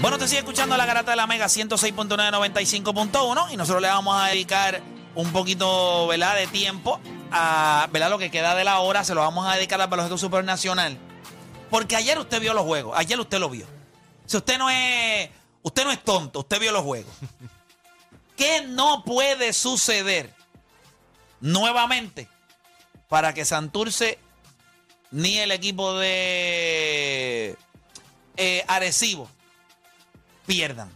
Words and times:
Bueno, 0.00 0.16
te 0.16 0.28
sigue 0.28 0.38
escuchando 0.38 0.76
la 0.76 0.86
garata 0.86 1.10
de 1.10 1.16
la 1.16 1.26
Mega 1.26 1.46
106.995.1 1.46 3.52
y 3.52 3.56
nosotros 3.56 3.82
le 3.82 3.88
vamos 3.88 4.16
a 4.16 4.28
dedicar 4.28 4.80
un 5.16 5.32
poquito 5.32 6.06
¿verdad? 6.06 6.36
de 6.36 6.46
tiempo 6.46 7.00
a 7.32 7.88
¿verdad? 7.90 8.08
lo 8.08 8.16
que 8.16 8.30
queda 8.30 8.54
de 8.54 8.62
la 8.62 8.78
hora, 8.78 9.02
se 9.02 9.16
lo 9.16 9.22
vamos 9.22 9.48
a 9.48 9.56
dedicar 9.56 9.80
al 9.80 9.88
Baloncesto 9.88 10.16
Supernacional. 10.16 10.96
Porque 11.68 11.96
ayer 11.96 12.16
usted 12.16 12.40
vio 12.40 12.54
los 12.54 12.62
juegos, 12.62 12.96
ayer 12.96 13.18
usted 13.18 13.40
lo 13.40 13.50
vio. 13.50 13.66
Si 14.24 14.36
usted 14.36 14.56
no 14.56 14.70
es, 14.70 15.30
usted 15.62 15.84
no 15.84 15.90
es 15.90 16.04
tonto, 16.04 16.38
usted 16.40 16.60
vio 16.60 16.70
los 16.70 16.84
juegos. 16.84 17.12
¿Qué 18.36 18.62
no 18.68 19.02
puede 19.02 19.52
suceder 19.52 20.32
nuevamente 21.40 22.28
para 23.08 23.34
que 23.34 23.44
Santurce 23.44 24.20
ni 25.10 25.38
el 25.38 25.50
equipo 25.50 25.98
de 25.98 27.56
eh, 28.36 28.64
Arecibo 28.68 29.28
pierdan. 30.48 30.90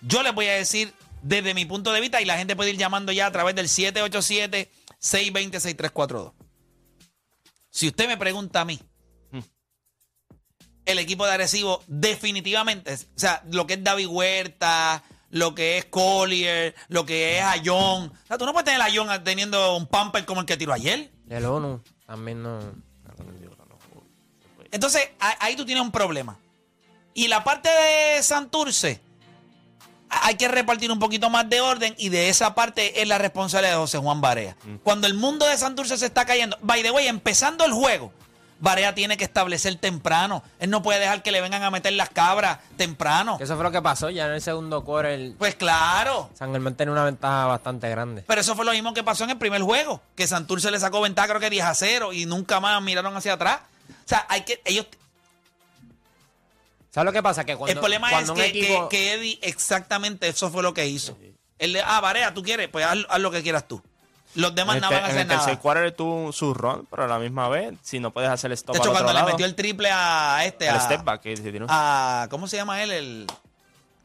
Yo 0.00 0.22
les 0.22 0.34
voy 0.34 0.46
a 0.46 0.54
decir 0.54 0.92
desde 1.22 1.54
mi 1.54 1.66
punto 1.66 1.92
de 1.92 2.00
vista 2.00 2.20
y 2.20 2.24
la 2.24 2.36
gente 2.36 2.56
puede 2.56 2.70
ir 2.70 2.78
llamando 2.78 3.12
ya 3.12 3.26
a 3.26 3.30
través 3.30 3.54
del 3.54 3.68
787-620-6342. 3.68 6.32
Si 7.70 7.88
usted 7.88 8.08
me 8.08 8.16
pregunta 8.16 8.62
a 8.62 8.64
mí, 8.64 8.80
el 10.86 10.98
equipo 10.98 11.26
de 11.26 11.32
Arecibo 11.32 11.82
definitivamente, 11.86 12.94
o 12.94 13.18
sea, 13.18 13.42
lo 13.50 13.66
que 13.66 13.74
es 13.74 13.84
David 13.84 14.06
Huerta, 14.06 15.02
lo 15.30 15.54
que 15.54 15.78
es 15.78 15.84
Collier, 15.86 16.74
lo 16.88 17.04
que 17.04 17.38
es 17.38 17.44
Ayón. 17.44 18.12
O 18.12 18.26
sea, 18.26 18.38
tú 18.38 18.46
no 18.46 18.52
puedes 18.52 18.64
tener 18.64 18.80
a 18.80 18.86
Ayón 18.86 19.08
teniendo 19.24 19.76
un 19.76 19.86
pamper 19.86 20.24
como 20.24 20.40
el 20.40 20.46
que 20.46 20.56
tiró 20.56 20.72
ayer. 20.72 21.12
El 21.28 21.44
ONU 21.44 21.82
también 22.06 22.42
no. 22.42 22.60
Entonces, 24.70 25.10
ahí 25.18 25.54
tú 25.54 25.64
tienes 25.64 25.82
un 25.82 25.92
problema. 25.92 26.38
Y 27.14 27.28
la 27.28 27.44
parte 27.44 27.68
de 27.68 28.22
Santurce, 28.22 29.00
hay 30.08 30.34
que 30.34 30.48
repartir 30.48 30.90
un 30.90 30.98
poquito 30.98 31.30
más 31.30 31.48
de 31.48 31.60
orden 31.60 31.94
y 31.96 32.08
de 32.08 32.28
esa 32.28 32.54
parte 32.54 33.00
es 33.02 33.08
la 33.08 33.18
responsabilidad 33.18 33.72
de 33.72 33.78
José 33.78 33.98
Juan 33.98 34.20
Barea. 34.20 34.56
Mm. 34.64 34.76
Cuando 34.82 35.06
el 35.06 35.14
mundo 35.14 35.46
de 35.46 35.56
Santurce 35.56 35.96
se 35.96 36.06
está 36.06 36.24
cayendo, 36.24 36.58
by 36.60 36.82
the 36.82 36.90
way, 36.90 37.06
empezando 37.06 37.64
el 37.64 37.72
juego, 37.72 38.12
Barea 38.60 38.94
tiene 38.94 39.16
que 39.16 39.24
establecer 39.24 39.76
temprano. 39.76 40.42
Él 40.58 40.70
no 40.70 40.82
puede 40.82 41.00
dejar 41.00 41.22
que 41.22 41.32
le 41.32 41.40
vengan 41.40 41.62
a 41.62 41.70
meter 41.70 41.92
las 41.92 42.08
cabras 42.08 42.58
temprano. 42.76 43.36
Eso 43.40 43.54
fue 43.56 43.64
lo 43.64 43.70
que 43.70 43.82
pasó 43.82 44.10
ya 44.10 44.26
en 44.26 44.32
el 44.32 44.40
segundo 44.40 44.84
quarter. 44.84 45.34
Pues 45.38 45.54
claro. 45.54 46.30
San 46.34 46.52
Germán 46.52 46.74
tiene 46.74 46.92
una 46.92 47.04
ventaja 47.04 47.46
bastante 47.46 47.90
grande. 47.90 48.24
Pero 48.26 48.40
eso 48.40 48.54
fue 48.56 48.64
lo 48.64 48.72
mismo 48.72 48.94
que 48.94 49.02
pasó 49.02 49.24
en 49.24 49.30
el 49.30 49.38
primer 49.38 49.62
juego, 49.62 50.00
que 50.14 50.26
Santurce 50.26 50.70
le 50.70 50.80
sacó 50.80 51.00
ventaja 51.00 51.28
creo 51.28 51.40
que 51.40 51.50
10 51.50 51.64
a 51.64 51.74
0 51.74 52.12
y 52.12 52.26
nunca 52.26 52.60
más 52.60 52.80
miraron 52.82 53.16
hacia 53.16 53.34
atrás. 53.34 53.60
O 53.88 54.08
sea, 54.08 54.26
hay 54.28 54.42
que 54.42 54.62
ellos 54.64 54.86
¿Sabes 56.94 57.06
lo 57.06 57.12
que 57.12 57.24
pasa? 57.24 57.44
Que 57.44 57.56
cuando, 57.56 57.72
el 57.72 57.78
problema 57.80 58.20
es 58.20 58.30
que, 58.30 59.14
Eddie 59.14 59.40
exactamente 59.42 60.28
eso 60.28 60.48
fue 60.48 60.62
lo 60.62 60.72
que 60.72 60.86
hizo. 60.86 61.18
Él 61.58 61.72
le, 61.72 61.82
ah, 61.82 62.00
Varea, 62.00 62.32
tú 62.32 62.44
quieres, 62.44 62.68
pues 62.68 62.86
haz, 62.86 63.18
lo 63.18 63.32
que 63.32 63.42
quieras 63.42 63.66
tú. 63.66 63.82
Los 64.36 64.54
demás 64.54 64.80
no 64.80 64.90
van 64.90 65.02
a 65.02 65.06
hacer 65.06 65.22
en 65.22 65.26
nada. 65.26 65.50
El 65.50 65.58
tercer 65.58 65.90
tuvo 65.90 66.30
su 66.30 66.54
run, 66.54 66.86
pero 66.88 67.02
a 67.02 67.08
la 67.08 67.18
misma 67.18 67.48
vez, 67.48 67.74
si 67.82 67.98
no 67.98 68.12
puedes 68.12 68.30
hacer 68.30 68.52
el 68.52 68.54
stop 68.56 68.76
De 68.76 68.78
hecho, 68.78 68.92
cuando 68.92 69.12
le 69.12 69.24
metió 69.24 69.44
el 69.44 69.56
triple 69.56 69.90
a 69.92 70.44
este, 70.44 70.68
a, 70.68 70.78
step 70.78 71.02
back, 71.02 71.20
que 71.20 71.66
a, 71.68 72.28
¿cómo 72.30 72.46
se 72.46 72.58
llama 72.58 72.80
él? 72.80 72.92
El 72.92 73.26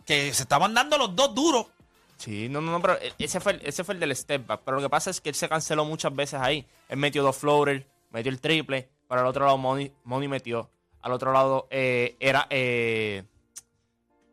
que 0.04 0.34
se 0.34 0.42
estaban 0.42 0.74
dando 0.74 0.98
los 0.98 1.16
dos 1.16 1.36
duros. 1.36 1.68
Sí, 2.18 2.50
no, 2.50 2.60
no, 2.60 2.72
no, 2.72 2.82
pero 2.82 2.98
ese 3.20 3.40
fue, 3.40 3.52
el, 3.52 3.62
ese 3.68 3.84
fue 3.84 3.94
el 3.94 4.00
del 4.00 4.16
step 4.16 4.48
back. 4.48 4.62
Pero 4.66 4.78
lo 4.78 4.84
que 4.84 4.90
pasa 4.90 5.12
es 5.12 5.22
que 5.22 5.30
él 5.30 5.36
se 5.36 5.48
canceló 5.48 5.86
muchas 5.86 6.16
veces 6.16 6.40
ahí. 6.42 6.66
Él 6.88 6.98
metió 6.98 7.22
dos 7.22 7.38
floaters, 7.38 7.86
metió 8.10 8.32
el 8.32 8.42
triple, 8.42 8.90
para 9.08 9.22
el 9.22 9.28
otro 9.28 9.46
lado 9.46 9.60
Money, 9.60 9.94
Money 10.06 10.28
metió. 10.28 10.72
Al 11.02 11.12
otro 11.12 11.32
lado 11.32 11.68
eh, 11.72 12.16
era 12.20 12.48
eh, 12.50 13.24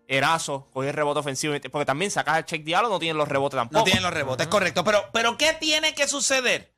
Erazo, 0.09 0.69
cogió 0.73 0.91
el 0.91 0.97
rebote 0.97 1.21
ofensivo. 1.21 1.55
Porque 1.71 1.87
también 1.87 2.11
sacas 2.11 2.39
el 2.39 2.45
check 2.45 2.65
diálogo, 2.65 2.95
no 2.95 2.99
tienen 2.99 3.17
los 3.17 3.29
rebotes 3.29 3.57
tampoco. 3.57 3.79
No 3.79 3.85
tienen 3.85 4.03
los 4.03 4.13
rebotes, 4.13 4.47
correcto. 4.49 4.85
Pero, 4.85 5.05
pero 5.13 5.37
¿qué 5.37 5.53
tiene 5.55 5.95
que 5.95 6.09
suceder? 6.09 6.73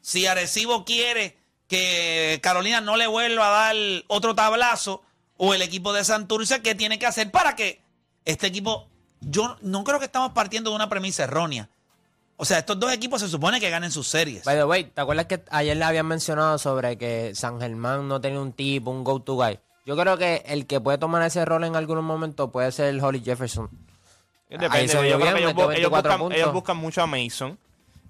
Si 0.00 0.26
Arecibo 0.26 0.84
quiere 0.84 1.38
que 1.68 2.40
Carolina 2.42 2.80
no 2.80 2.96
le 2.96 3.06
vuelva 3.06 3.48
a 3.48 3.66
dar 3.66 3.76
otro 4.08 4.34
tablazo, 4.34 5.02
o 5.36 5.54
el 5.54 5.62
equipo 5.62 5.92
de 5.92 6.04
Santurce, 6.04 6.62
¿qué 6.62 6.74
tiene 6.74 6.98
que 6.98 7.06
hacer 7.06 7.30
para 7.30 7.56
que 7.56 7.84
este 8.24 8.46
equipo. 8.46 8.88
Yo 9.20 9.56
no 9.62 9.84
creo 9.84 9.98
que 9.98 10.04
estamos 10.06 10.32
partiendo 10.32 10.70
de 10.70 10.76
una 10.76 10.88
premisa 10.88 11.24
errónea. 11.24 11.70
O 12.36 12.44
sea, 12.44 12.58
estos 12.58 12.78
dos 12.80 12.92
equipos 12.92 13.20
se 13.20 13.28
supone 13.28 13.60
que 13.60 13.70
ganen 13.70 13.90
sus 13.90 14.08
series. 14.08 14.44
By 14.44 14.56
the 14.56 14.64
way, 14.64 14.84
¿te 14.84 15.00
acuerdas 15.00 15.26
que 15.26 15.42
ayer 15.50 15.76
le 15.76 15.84
habían 15.84 16.06
mencionado 16.06 16.58
sobre 16.58 16.98
que 16.98 17.34
San 17.34 17.60
Germán 17.60 18.08
no 18.08 18.20
tenía 18.20 18.40
un 18.40 18.52
tipo, 18.52 18.90
un 18.90 19.04
go-to 19.04 19.34
guy? 19.34 19.60
Yo 19.86 19.96
creo 19.96 20.16
que 20.16 20.42
el 20.46 20.66
que 20.66 20.80
puede 20.80 20.98
tomar 20.98 21.22
ese 21.22 21.44
rol 21.44 21.64
en 21.64 21.76
algún 21.76 22.02
momento 22.04 22.50
puede 22.50 22.72
ser 22.72 22.86
el 22.86 23.02
Holly 23.02 23.20
Jefferson. 23.20 23.68
Depende, 24.48 24.84
ellos, 24.84 26.52
buscan, 26.52 26.76
mucho 26.76 27.02
a 27.02 27.06
Mason. 27.06 27.58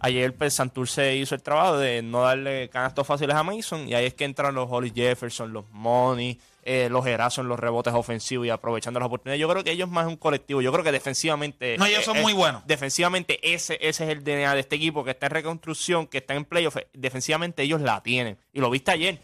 Ayer 0.01 0.35
pues, 0.35 0.55
Santurce 0.55 1.17
hizo 1.17 1.35
el 1.35 1.43
trabajo 1.43 1.79
de 1.79 2.03
no 2.03 2.23
darle 2.23 2.69
canastos 2.69 3.07
fáciles 3.07 3.35
a 3.35 3.43
Mason 3.43 3.89
y 3.89 3.95
ahí 3.95 4.07
es 4.07 4.15
que 4.15 4.25
entran 4.25 4.55
los 4.55 4.69
Holly 4.71 4.93
Jefferson, 4.95 5.53
los 5.53 5.65
Money, 5.71 6.39
eh, 6.63 6.89
los 6.91 7.07
Erasos 7.07 7.43
en 7.43 7.49
los 7.49 7.59
rebotes 7.59 7.93
ofensivos 7.93 8.47
y 8.47 8.51
aprovechando 8.51 8.99
las 8.99 9.07
oportunidades. 9.07 9.41
Yo 9.41 9.49
creo 9.49 9.63
que 9.63 9.71
ellos 9.71 9.89
más 9.89 10.07
un 10.07 10.17
colectivo. 10.17 10.63
Yo 10.63 10.73
creo 10.73 10.85
que 10.85 10.93
defensivamente. 10.93 11.77
No, 11.79 11.87
ellos 11.87 12.05
son 12.05 12.21
muy 12.21 12.33
buenos. 12.33 12.67
Defensivamente, 12.67 13.39
ese, 13.55 13.79
ese 13.81 14.05
es 14.05 14.11
el 14.11 14.25
DNA 14.25 14.55
de 14.55 14.61
este 14.61 14.77
equipo 14.77 15.05
que 15.05 15.11
está 15.11 15.27
en 15.27 15.33
reconstrucción, 15.33 16.07
que 16.07 16.19
está 16.19 16.35
en 16.35 16.45
playoff. 16.45 16.77
Defensivamente, 16.93 17.63
ellos 17.63 17.81
la 17.81 18.03
tienen. 18.03 18.39
Y 18.53 18.61
lo 18.61 18.71
viste 18.71 18.91
ayer. 18.91 19.21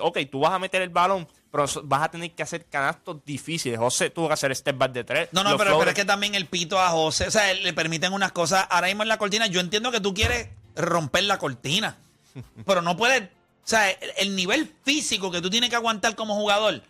Ok, 0.00 0.18
tú 0.30 0.40
vas 0.40 0.52
a 0.52 0.58
meter 0.58 0.82
el 0.82 0.90
balón 0.90 1.26
pero 1.52 1.66
vas 1.84 2.02
a 2.02 2.10
tener 2.10 2.30
que 2.32 2.42
hacer 2.42 2.64
canastos 2.64 3.22
difíciles. 3.26 3.78
José 3.78 4.08
tuvo 4.08 4.28
que 4.28 4.34
hacer 4.34 4.56
step 4.56 4.78
back 4.78 4.92
de 4.92 5.04
tres. 5.04 5.28
No, 5.32 5.44
no, 5.44 5.58
pero, 5.58 5.84
es 5.84 5.94
que 5.94 6.06
también 6.06 6.34
el 6.34 6.46
pito 6.46 6.80
a 6.80 6.88
José, 6.88 7.26
o 7.26 7.30
sea, 7.30 7.52
le 7.52 7.74
permiten 7.74 8.14
unas 8.14 8.32
cosas. 8.32 8.66
Ahora 8.70 8.86
mismo 8.86 9.02
en 9.02 9.10
la 9.10 9.18
cortina, 9.18 9.46
yo 9.48 9.60
entiendo 9.60 9.92
que 9.92 10.00
tú 10.00 10.14
quieres 10.14 10.48
romper 10.74 11.24
la 11.24 11.38
cortina, 11.38 11.98
pero 12.66 12.80
no 12.80 12.96
puedes, 12.96 13.24
o 13.24 13.28
sea, 13.64 13.90
el, 13.90 14.34
nivel 14.34 14.74
físico 14.82 15.30
que 15.30 15.42
tú 15.42 15.50
tienes 15.50 15.68
que 15.68 15.76
aguantar 15.76 16.16
como 16.16 16.34
jugador 16.34 16.80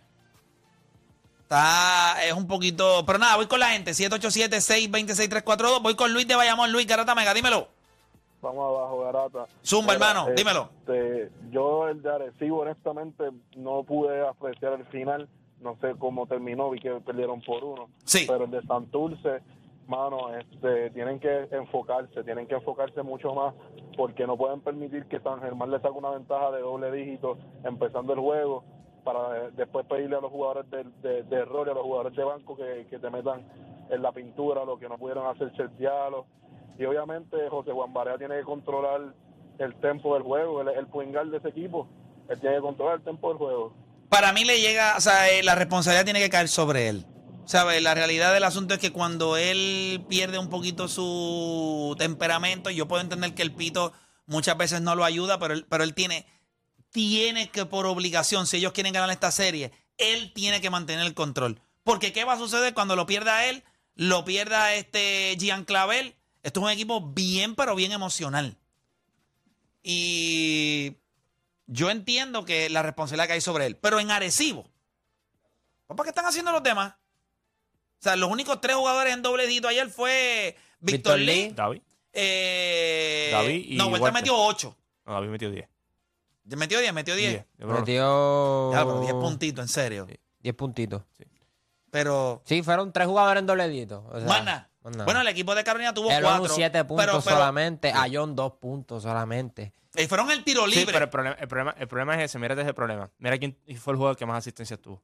está, 1.41 2.23
es 2.25 2.31
un 2.31 2.47
poquito. 2.47 3.03
Pero 3.05 3.19
nada, 3.19 3.35
voy 3.35 3.47
con 3.47 3.59
la 3.59 3.71
gente, 3.71 3.91
787-626-342. 3.91 5.81
Voy 5.81 5.95
con 5.95 6.13
Luis 6.13 6.25
de 6.25 6.37
Bayamón. 6.37 6.71
Luis 6.71 6.87
Garata 6.87 7.13
Mega, 7.15 7.33
dímelo. 7.33 7.67
Vamos 8.43 8.77
abajo, 8.77 8.99
Garata. 8.99 9.45
Zumba, 9.65 9.93
hermano, 9.93 10.27
dímelo. 10.35 10.67
Este, 10.79 11.31
yo 11.49 11.87
el 11.87 12.01
de 12.01 12.13
Arecibo, 12.13 12.59
honestamente, 12.59 13.23
no 13.55 13.83
pude 13.83 14.27
apreciar 14.27 14.73
el 14.73 14.85
final. 14.87 15.29
No 15.61 15.77
sé 15.79 15.95
cómo 15.97 16.27
terminó, 16.27 16.69
vi 16.69 16.81
que 16.81 16.91
perdieron 16.99 17.41
por 17.41 17.63
uno. 17.63 17.87
Sí. 18.03 18.25
Pero 18.27 18.43
el 18.43 18.51
de 18.51 18.61
Santurce, 18.63 19.39
mano, 19.87 20.35
este, 20.35 20.89
tienen 20.89 21.21
que 21.21 21.47
enfocarse, 21.51 22.21
tienen 22.25 22.45
que 22.45 22.55
enfocarse 22.55 23.01
mucho 23.01 23.33
más, 23.33 23.55
porque 23.95 24.27
no 24.27 24.35
pueden 24.35 24.59
permitir 24.59 25.05
que 25.05 25.21
San 25.21 25.39
Germán 25.39 25.71
le 25.71 25.79
saque 25.79 25.97
una 25.97 26.09
ventaja 26.09 26.51
de 26.51 26.59
doble 26.59 26.91
dígito 26.91 27.37
empezando 27.63 28.11
el 28.11 28.19
juego 28.19 28.65
para 29.05 29.51
después 29.51 29.85
pedirle 29.85 30.17
a 30.17 30.21
los 30.21 30.31
jugadores 30.31 30.69
de, 31.01 31.23
de, 31.23 31.35
error 31.37 31.67
y 31.67 31.71
a 31.71 31.75
los 31.75 31.83
jugadores 31.83 32.15
de 32.15 32.23
banco 32.25 32.57
que, 32.57 32.87
que 32.89 32.99
te 32.99 33.09
metan 33.09 33.45
en 33.89 34.01
la 34.01 34.11
pintura 34.11 34.65
lo 34.65 34.77
que 34.77 34.87
no 34.89 34.97
pudieron 34.97 35.27
hacer 35.27 35.51
diálogo 35.77 36.25
y 36.77 36.85
obviamente 36.85 37.37
José 37.49 37.71
Juan 37.71 37.93
Barea 37.93 38.17
tiene 38.17 38.37
que 38.37 38.43
controlar 38.43 39.13
el 39.59 39.75
tempo 39.75 40.13
del 40.15 40.23
juego, 40.23 40.61
el, 40.61 40.69
el 40.69 41.31
de 41.31 41.37
ese 41.37 41.49
equipo, 41.49 41.87
él 42.29 42.39
tiene 42.39 42.55
que 42.55 42.61
controlar 42.61 42.97
el 42.97 43.03
tempo 43.03 43.29
del 43.29 43.37
juego. 43.37 43.73
Para 44.09 44.33
mí 44.33 44.43
le 44.43 44.59
llega, 44.59 44.95
o 44.97 45.01
sea, 45.01 45.29
eh, 45.29 45.43
la 45.43 45.55
responsabilidad 45.55 46.05
tiene 46.05 46.19
que 46.19 46.29
caer 46.29 46.47
sobre 46.47 46.89
él. 46.89 47.05
¿Sabes? 47.45 47.81
La 47.83 47.93
realidad 47.93 48.33
del 48.33 48.45
asunto 48.45 48.73
es 48.73 48.79
que 48.79 48.93
cuando 48.93 49.35
él 49.35 50.05
pierde 50.07 50.39
un 50.39 50.49
poquito 50.49 50.87
su 50.87 51.93
temperamento, 51.99 52.69
yo 52.69 52.87
puedo 52.87 53.01
entender 53.01 53.33
que 53.33 53.41
el 53.41 53.53
pito 53.53 53.91
muchas 54.25 54.57
veces 54.57 54.81
no 54.81 54.95
lo 54.95 55.03
ayuda, 55.03 55.39
pero 55.39 55.53
él, 55.53 55.65
pero 55.67 55.83
él 55.83 55.93
tiene, 55.93 56.25
tiene 56.91 57.49
que 57.49 57.65
por 57.65 57.85
obligación, 57.85 58.47
si 58.47 58.57
ellos 58.57 58.71
quieren 58.71 58.93
ganar 58.93 59.09
esta 59.09 59.29
serie, 59.29 59.73
él 59.97 60.31
tiene 60.33 60.61
que 60.61 60.69
mantener 60.69 61.05
el 61.05 61.13
control. 61.13 61.59
Porque 61.83 62.13
¿qué 62.13 62.23
va 62.23 62.33
a 62.33 62.37
suceder 62.37 62.73
cuando 62.73 62.95
lo 62.95 63.05
pierda 63.05 63.45
él? 63.45 63.63
Lo 63.95 64.23
pierda 64.23 64.73
este 64.73 65.35
Gian 65.37 65.65
Clavel 65.65 66.15
esto 66.43 66.59
es 66.59 66.63
un 66.65 66.71
equipo 66.71 67.01
bien, 67.01 67.55
pero 67.55 67.73
bien 67.75 67.91
emocional. 67.93 68.57
Y 69.81 70.97
yo 71.67 71.89
entiendo 71.89 72.45
que 72.45 72.69
la 72.69 72.83
responsabilidad 72.83 73.27
que 73.27 73.33
hay 73.33 73.41
sobre 73.41 73.65
él. 73.65 73.77
Pero 73.77 73.99
en 73.99 74.11
Arecibo, 74.11 74.69
¿para 75.87 76.03
qué 76.03 76.09
están 76.09 76.25
haciendo 76.25 76.51
los 76.51 76.61
demás? 76.61 76.93
O 77.99 78.03
sea, 78.03 78.15
los 78.17 78.29
únicos 78.29 78.59
tres 78.61 78.75
jugadores 78.75 79.13
en 79.13 79.21
doble 79.21 79.47
dígito 79.47 79.69
ayer 79.69 79.89
fue 79.89 80.57
Víctor 80.79 81.19
Lee, 81.19 81.53
David. 81.55 81.81
Eh, 82.11 83.29
David 83.31 83.65
y 83.69 83.77
no, 83.77 83.87
Huerta 83.87 84.11
metió 84.11 84.35
ocho. 84.37 84.75
No, 85.05 85.13
David 85.13 85.29
metió 85.29 85.49
diez. 85.49 85.67
Metió 86.43 86.79
diez, 86.79 86.93
metió 86.93 87.15
diez. 87.15 87.45
Metió... 87.57 88.73
Ya, 88.73 88.85
pero 88.85 88.99
diez 88.99 89.13
puntitos, 89.13 89.63
en 89.63 89.69
serio. 89.69 90.07
Diez 90.41 90.55
puntitos. 90.55 91.03
Sí. 91.17 91.23
Pero... 91.89 92.41
Sí, 92.45 92.61
fueron 92.61 92.91
tres 92.91 93.07
jugadores 93.07 93.39
en 93.39 93.47
doble 93.47 93.69
dígito. 93.69 94.05
O 94.11 94.19
sea... 94.19 94.69
Bueno, 94.83 95.21
el 95.21 95.27
equipo 95.27 95.55
de 95.55 95.63
Carolina 95.63 95.93
tuvo 95.93 96.11
el 96.11 96.21
cuatro. 96.21 96.49
siete 96.53 96.83
puntos 96.83 97.23
solamente. 97.23 97.91
A 97.91 98.05
John 98.11 98.35
dos 98.35 98.53
puntos 98.53 99.03
solamente. 99.03 99.71
Y 99.95 100.07
fueron 100.07 100.29
el 100.31 100.43
tiro 100.43 100.65
libre. 100.67 100.81
Sí, 100.85 100.89
pero 100.91 101.05
el 101.05 101.09
problema, 101.09 101.35
el 101.39 101.47
problema, 101.47 101.75
el 101.77 101.87
problema 101.87 102.15
es 102.15 102.23
ese. 102.23 102.39
Mira 102.39 102.53
ese 102.59 102.73
problema. 102.73 103.09
Mira 103.19 103.37
quién 103.37 103.57
fue 103.79 103.93
el 103.93 103.97
jugador 103.97 104.17
que 104.17 104.25
más 104.25 104.39
asistencia 104.39 104.75
tuvo. 104.75 105.01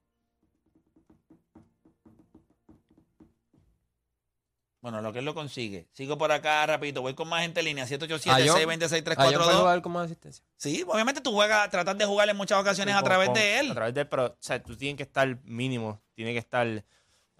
Bueno, 4.82 5.02
lo 5.02 5.12
que 5.12 5.20
él 5.20 5.26
lo 5.26 5.34
consigue. 5.34 5.88
Sigo 5.92 6.18
por 6.18 6.32
acá 6.32 6.66
rapidito. 6.66 7.02
Voy 7.02 7.14
con 7.14 7.28
más 7.28 7.42
gente 7.42 7.60
en 7.60 7.66
línea. 7.66 7.84
Ah, 7.84 7.88
787 7.88 8.46
yo- 8.48 8.54
626 8.54 9.02
Ah, 9.18 9.30
yo 9.30 9.38
puedo 9.38 9.50
342 9.50 9.60
jugar 9.62 9.82
como 9.82 10.00
asistencia. 10.00 10.44
Sí, 10.56 10.86
obviamente 10.88 11.20
tú 11.20 11.34
juegas, 11.34 11.70
tratas 11.70 11.98
de 11.98 12.06
jugar 12.06 12.30
en 12.30 12.38
muchas 12.38 12.60
ocasiones 12.60 12.96
a 12.96 13.00
Con- 13.00 13.06
través 13.10 13.28
con- 13.28 13.34
de 13.36 13.60
él. 13.60 13.72
A 13.72 13.74
través 13.76 13.94
de 13.94 14.02
él, 14.02 14.08
pero 14.08 14.26
o 14.28 14.36
sea, 14.40 14.64
tú 14.64 14.78
tienes 14.78 14.96
que 14.96 15.04
estar 15.04 15.38
mínimo. 15.44 16.02
Tiene 16.14 16.32
que 16.32 16.40
estar 16.40 16.84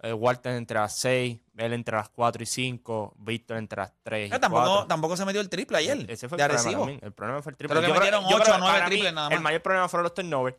eh, 0.02 0.12
Walter 0.12 0.52
entre 0.54 0.78
las 0.78 0.96
6, 0.96 1.38
él 1.58 1.72
entre 1.72 1.96
las 1.96 2.08
4 2.08 2.42
y 2.42 2.46
5, 2.46 3.14
Víctor 3.18 3.56
entre 3.58 3.76
las 3.82 3.92
3 4.02 4.30
y 4.30 4.32
Ah, 4.34 4.40
tampoco, 4.40 4.64
4. 4.64 4.86
tampoco 4.86 5.16
se 5.16 5.24
metió 5.24 5.40
el 5.40 5.48
triple 5.48 5.78
ayer. 5.78 6.06
Ese 6.10 6.28
fue 6.28 6.38
el 6.40 6.48
problema 6.48 6.70
también. 6.78 7.00
El 7.02 7.12
problema 7.12 7.42
fue 7.42 7.50
el 7.52 7.56
triple. 7.56 7.76
Creo 7.76 7.82
que 7.82 7.88
Yo 7.88 8.00
metieron 8.00 8.22
yo 8.28 8.36
ocho 8.36 8.50
o 8.50 8.54
que 8.54 8.60
nueve 8.60 8.74
para 8.78 8.84
mí 8.88 8.90
triples 8.94 9.12
nada 9.14 9.28
más. 9.28 9.36
El 9.36 9.42
mayor 9.42 9.62
problema 9.62 9.88
fueron 9.88 10.04
los 10.04 10.14
turnovers. 10.14 10.56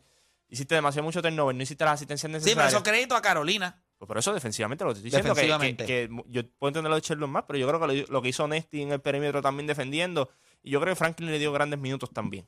Hiciste 0.48 0.74
demasiado 0.74 1.04
mucho 1.04 1.22
turnover, 1.22 1.56
no 1.56 1.62
hiciste 1.62 1.82
las 1.84 1.94
asistencias 1.94 2.30
Sí, 2.30 2.32
pero 2.32 2.44
necesarias. 2.44 2.72
eso 2.74 2.82
crédito 2.82 3.16
a 3.16 3.22
Carolina. 3.22 3.82
Pues 3.98 4.06
por 4.06 4.18
eso 4.18 4.34
defensivamente 4.34 4.84
lo 4.84 4.90
estoy 4.90 5.04
diciendo. 5.10 5.34
Que, 5.34 5.76
que- 5.76 5.86
que 5.86 6.08
yo 6.28 6.42
puedo 6.58 6.68
entender 6.68 6.90
lo 6.90 6.96
de 6.96 7.00
Sherlock 7.00 7.30
más, 7.30 7.44
pero 7.46 7.58
yo 7.58 7.66
creo 7.68 7.80
que 7.80 7.86
lo, 7.86 8.06
lo 8.12 8.20
que 8.22 8.28
hizo 8.28 8.46
Nesty 8.46 8.82
en 8.82 8.92
el 8.92 9.00
perímetro 9.00 9.40
también 9.40 9.66
defendiendo. 9.66 10.28
Y 10.62 10.70
yo 10.70 10.80
creo 10.80 10.92
que 10.92 10.96
Franklin 10.98 11.30
le 11.30 11.38
dio 11.38 11.52
grandes 11.52 11.78
minutos 11.80 12.10
también. 12.12 12.46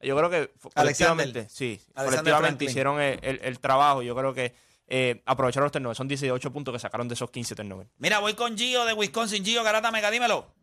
Yo 0.00 0.16
creo 0.16 0.28
que 0.30 0.36
Alexander. 0.36 0.74
colectivamente, 0.74 1.48
sí, 1.48 1.80
Alexander 1.94 2.04
colectivamente 2.04 2.48
Franklin. 2.48 2.68
hicieron 2.70 3.00
el, 3.00 3.18
el- 3.22 3.40
el 3.42 3.58
trabajo. 3.60 4.02
Yo 4.02 4.14
creo 4.14 4.34
que 4.34 4.54
eh, 4.88 5.22
aprovecharon 5.26 5.64
los 5.64 5.72
turnovers. 5.72 5.98
Son 5.98 6.08
18 6.08 6.52
puntos 6.52 6.72
que 6.72 6.78
sacaron 6.78 7.08
de 7.08 7.14
esos 7.14 7.30
15 7.30 7.54
turnovers. 7.54 7.90
Mira, 7.98 8.18
voy 8.20 8.34
con 8.34 8.56
Gio 8.56 8.84
de 8.84 8.94
Wisconsin. 8.94 9.44
Gio, 9.44 9.62
Garata 9.62 9.90
Mega, 9.90 10.10
dímelo. 10.10 10.54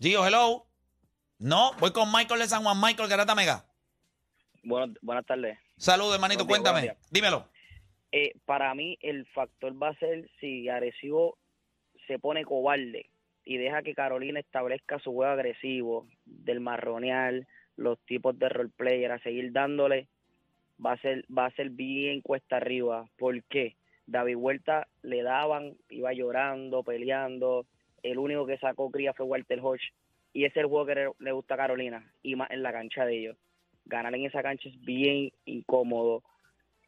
Gio, 0.00 0.26
hello. 0.26 0.66
No, 1.38 1.72
voy 1.78 1.92
con 1.92 2.10
Michael 2.12 2.40
de 2.40 2.48
San 2.48 2.62
Juan. 2.62 2.80
Michael, 2.80 3.08
Garata 3.08 3.34
Mega. 3.34 3.64
Bueno, 4.62 4.94
buenas 5.02 5.26
tardes. 5.26 5.58
Saludos, 5.76 6.14
hermanito, 6.14 6.44
Buenos 6.44 6.64
días, 6.64 6.74
cuéntame. 6.74 6.98
Dímelo. 7.10 7.48
Eh, 8.12 8.34
para 8.44 8.74
mí 8.74 8.98
el 9.00 9.26
factor 9.26 9.80
va 9.82 9.88
a 9.88 9.98
ser 9.98 10.30
si 10.38 10.68
Arecibo 10.68 11.38
se 12.06 12.18
pone 12.18 12.44
cobarde 12.44 13.10
y 13.44 13.56
deja 13.56 13.82
que 13.82 13.94
Carolina 13.94 14.40
establezca 14.40 14.98
su 15.00 15.12
juego 15.12 15.32
agresivo 15.32 16.06
del 16.24 16.60
marroneal, 16.60 17.48
los 17.76 17.98
tipos 18.06 18.38
de 18.38 18.48
roleplayer, 18.48 19.10
a 19.10 19.18
seguir 19.20 19.52
dándole, 19.52 20.08
va 20.84 20.92
a 20.92 20.98
ser 20.98 21.24
va 21.36 21.46
a 21.46 21.50
ser 21.52 21.70
bien 21.70 22.20
cuesta 22.22 22.56
arriba. 22.56 23.06
¿Por 23.18 23.42
qué? 23.44 23.76
David 24.06 24.36
Huerta 24.36 24.88
le 25.02 25.22
daban, 25.22 25.76
iba 25.90 26.12
llorando, 26.12 26.82
peleando. 26.82 27.66
El 28.02 28.18
único 28.18 28.46
que 28.46 28.58
sacó 28.58 28.90
cría 28.90 29.12
fue 29.14 29.26
Walter 29.26 29.60
Hodge. 29.62 29.92
Y 30.32 30.44
ese 30.44 30.60
es 30.60 30.64
el 30.64 30.70
juego 30.70 30.86
que 30.86 30.94
le- 31.20 31.32
gusta 31.32 31.54
a 31.54 31.58
Carolina, 31.58 32.12
y 32.22 32.36
más 32.36 32.50
en 32.50 32.62
la 32.62 32.72
cancha 32.72 33.04
de 33.04 33.18
ellos. 33.18 33.36
Ganar 33.84 34.14
en 34.14 34.24
esa 34.26 34.42
cancha 34.42 34.68
es 34.68 34.80
bien 34.84 35.30
incómodo 35.44 36.22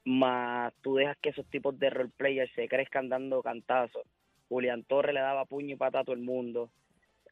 más 0.04 0.72
tú 0.82 0.96
dejas 0.96 1.16
que 1.18 1.30
esos 1.30 1.46
tipos 1.50 1.78
de 1.78 1.90
roleplayers 1.90 2.52
se 2.54 2.68
crezcan 2.68 3.08
dando 3.08 3.42
cantazos. 3.42 4.02
Julián 4.48 4.84
Torres 4.84 5.14
le 5.14 5.20
daba 5.20 5.46
puño 5.46 5.74
y 5.74 5.78
pata 5.78 6.00
a 6.00 6.04
todo 6.04 6.14
el 6.14 6.22
mundo. 6.22 6.70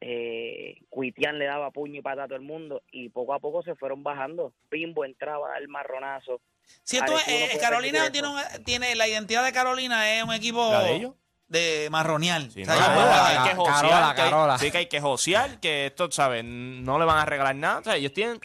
Eh, 0.00 0.78
Cuitián 0.88 1.38
le 1.38 1.44
daba 1.46 1.70
puño 1.70 1.98
y 1.98 2.02
pata 2.02 2.24
a 2.24 2.26
todo 2.28 2.36
el 2.36 2.42
mundo. 2.42 2.82
Y 2.90 3.10
poco 3.10 3.34
a 3.34 3.40
poco 3.40 3.62
se 3.62 3.74
fueron 3.74 4.02
bajando. 4.02 4.54
Pimbo 4.70 5.04
entraba 5.04 5.54
al 5.54 5.68
marronazo. 5.68 6.40
Si 6.84 6.96
esto 6.96 7.16
es- 7.16 7.28
eh, 7.28 7.58
Carolina 7.60 8.10
tiene, 8.10 8.28
un- 8.28 8.64
tiene 8.64 8.94
la 8.94 9.06
identidad 9.08 9.44
de 9.44 9.52
Carolina 9.52 10.14
es 10.16 10.24
un 10.24 10.32
equipo 10.32 10.70
¿La 10.72 10.82
de 10.82 10.96
ellos? 10.96 11.14
de 11.48 11.88
marronial. 11.90 12.50
Sí, 12.50 12.62
O 12.62 12.66
no, 12.66 12.74
sea, 12.76 13.26
hay 13.26 13.36
que- 13.36 13.50
que 13.50 13.56
Carola, 13.56 13.72
josear, 13.74 14.14
que 14.14 14.20
hay- 14.22 14.30
Carola. 14.30 14.58
Sí, 14.58 14.70
que 14.70 14.78
hay 14.78 14.86
que 14.86 15.00
josear, 15.00 15.60
que 15.60 15.86
esto, 15.86 16.10
¿sabes? 16.10 16.44
No 16.44 16.98
le 16.98 17.04
van 17.04 17.18
a 17.18 17.24
regalar 17.24 17.54
nada. 17.54 17.78
O 17.80 17.84
sea, 17.84 17.96
ellos 17.96 18.12
tienen... 18.12 18.40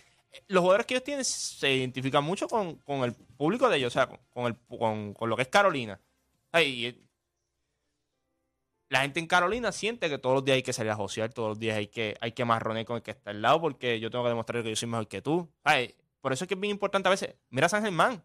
Los 0.47 0.61
jugadores 0.61 0.85
que 0.85 0.93
ellos 0.93 1.03
tienen 1.03 1.25
se 1.25 1.71
identifican 1.73 2.23
mucho 2.23 2.47
con, 2.47 2.75
con 2.75 3.03
el 3.03 3.13
público 3.13 3.69
de 3.69 3.77
ellos, 3.77 3.93
o 3.93 3.97
sea, 3.99 4.07
con, 4.07 4.19
con 4.29 4.45
el, 4.45 4.55
con, 4.77 5.13
con 5.15 5.29
lo 5.29 5.35
que 5.35 5.41
es 5.41 5.47
Carolina. 5.47 5.99
Ay, 6.51 6.85
y- 6.87 7.03
la 8.89 9.01
gente 9.01 9.19
en 9.19 9.27
Carolina 9.27 9.71
siente 9.71 10.09
que 10.09 10.17
todos 10.17 10.35
los 10.35 10.45
días 10.45 10.55
hay 10.55 10.63
que 10.63 10.71
salir 10.73 10.91
a 10.91 10.95
josear, 10.95 11.33
todos 11.33 11.49
los 11.49 11.59
días 11.59 11.75
hay 11.77 11.87
que, 11.87 12.15
hay 12.21 12.31
que 12.31 12.45
marronear 12.45 12.85
con 12.85 12.95
el 12.97 13.01
que 13.03 13.11
está 13.11 13.31
al 13.31 13.41
lado, 13.41 13.59
porque 13.59 13.99
yo 13.99 14.09
tengo 14.09 14.23
que 14.23 14.29
demostrar 14.29 14.63
que 14.63 14.69
yo 14.69 14.75
soy 14.75 14.87
mejor 14.87 15.07
que 15.07 15.21
tú. 15.21 15.49
Ay, 15.63 15.93
por 16.27 16.33
eso 16.33 16.43
es 16.43 16.47
que 16.49 16.55
es 16.55 16.59
bien 16.59 16.71
importante 16.71 17.07
a 17.07 17.11
veces. 17.11 17.35
Mira 17.51 17.69
San 17.69 17.81
Germán. 17.83 18.21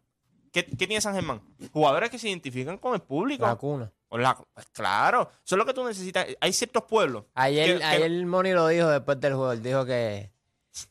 ¿Qué, 0.50 0.66
qué 0.66 0.86
tiene 0.88 1.00
San 1.00 1.14
Germán? 1.14 1.40
Jugadores 1.72 2.10
que 2.10 2.18
se 2.18 2.28
identifican 2.28 2.76
con 2.78 2.94
el 2.94 3.00
público. 3.00 3.46
La 3.46 3.54
cuna. 3.54 3.92
Con 4.08 4.22
la- 4.22 4.34
pues 4.52 4.66
claro, 4.72 5.30
eso 5.44 5.54
es 5.54 5.58
lo 5.58 5.64
que 5.64 5.72
tú 5.72 5.84
necesitas. 5.84 6.26
Hay 6.40 6.52
ciertos 6.52 6.82
pueblos. 6.82 7.24
Ayer, 7.34 7.74
que- 7.74 7.78
que- 7.78 7.84
ayer 7.84 8.26
Moni 8.26 8.50
lo 8.52 8.66
dijo 8.66 8.88
después 8.88 9.20
del 9.20 9.34
juego. 9.34 9.52
Él 9.52 9.62
dijo 9.62 9.86
que, 9.86 10.32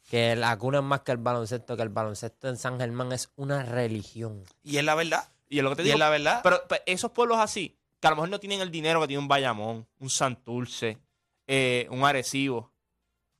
que 0.10 0.36
la 0.38 0.58
cuna 0.58 0.78
es 0.78 0.84
más 0.86 1.02
que 1.02 1.12
el 1.12 1.18
baloncesto, 1.18 1.76
que 1.76 1.84
el 1.84 1.90
baloncesto 1.90 2.48
en 2.48 2.56
San 2.58 2.80
Germán 2.80 3.12
es 3.12 3.30
una 3.36 3.62
religión. 3.64 4.44
Y 4.64 4.78
es 4.78 4.84
la 4.86 4.96
verdad. 4.96 5.30
y 5.50 5.58
es 5.58 5.64
lo 5.66 5.70
que 5.72 5.76
te 5.76 5.82
Y 5.82 5.86
digo. 5.86 5.96
es 5.96 6.00
la 6.00 6.10
verdad. 6.10 6.40
Pero, 6.44 6.62
pero 6.70 6.82
esos 6.86 7.12
pueblos 7.12 7.38
así, 7.40 7.78
que 8.00 8.08
a 8.08 8.12
lo 8.12 8.16
mejor 8.16 8.30
no 8.30 8.40
tienen 8.40 8.62
el 8.62 8.72
dinero 8.72 9.02
que 9.02 9.08
tiene 9.08 9.20
un 9.22 9.28
Bayamón, 9.28 9.86
un 10.00 10.10
Santurce, 10.10 10.98
eh, 11.46 11.88
un 11.92 12.04
Arecibo, 12.06 12.72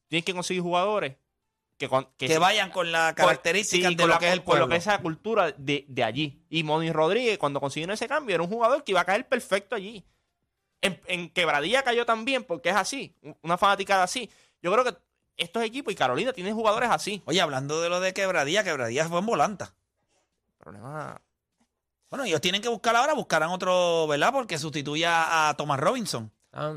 tienen 0.10 0.24
que 0.26 0.34
conseguir 0.34 0.62
jugadores 0.62 1.16
que, 1.82 1.90
con- 1.90 2.08
que, 2.18 2.28
que 2.28 2.38
vayan 2.38 2.70
con 2.70 2.92
las 2.92 3.14
con- 3.16 3.26
características 3.26 3.90
sí, 3.90 3.96
de 3.96 4.04
con 4.04 4.10
lo 4.10 4.14
la- 4.16 4.20
que 4.20 4.28
es 4.28 4.34
el 4.34 4.40
con 4.40 4.46
pueblo. 4.46 4.66
lo 4.66 4.70
que 4.70 4.76
es 4.78 4.84
esa 4.88 5.00
cultura 5.02 5.52
de, 5.58 5.86
de 5.88 6.04
allí. 6.04 6.46
Y 6.50 6.64
Moni 6.64 6.92
Rodríguez, 6.92 7.38
cuando 7.40 7.60
consiguieron 7.60 7.94
ese 7.94 8.08
cambio, 8.08 8.36
era 8.36 8.44
un 8.44 8.50
jugador 8.50 8.84
que 8.84 8.92
iba 8.92 9.02
a 9.02 9.06
caer 9.06 9.28
perfecto 9.28 9.76
allí. 9.76 10.06
En, 10.82 11.02
en 11.08 11.30
Quebradilla 11.30 11.82
cayó 11.84 12.06
también, 12.06 12.44
porque 12.44 12.70
es 12.70 12.76
así, 12.76 13.16
una 13.42 13.58
fanaticada 13.58 14.04
así. 14.04 14.30
Yo 14.62 14.72
creo 14.72 14.84
que 14.84 14.96
estos 15.38 15.64
equipos 15.64 15.92
y 15.92 15.96
Carolina 15.96 16.34
tienen 16.34 16.54
jugadores 16.56 16.90
así. 16.92 17.22
Oye, 17.26 17.42
hablando 17.42 17.82
de 17.82 17.90
lo 17.90 18.00
de 18.00 18.14
quebradilla, 18.14 18.64
quebradilla 18.64 19.08
fue 19.10 19.20
en 19.20 19.26
volanta. 19.26 19.74
Problema. 20.60 21.20
Bueno, 22.10 22.26
ellos 22.26 22.42
tienen 22.42 22.62
que 22.62 22.70
buscar 22.70 22.96
ahora, 22.96 23.14
buscarán 23.14 23.50
otro, 23.50 24.06
¿verdad? 24.08 24.32
Porque 24.34 24.58
sustituya 24.60 25.50
a 25.50 25.56
Thomas 25.56 25.80
Robinson. 25.80 26.32
Ah, 26.52 26.76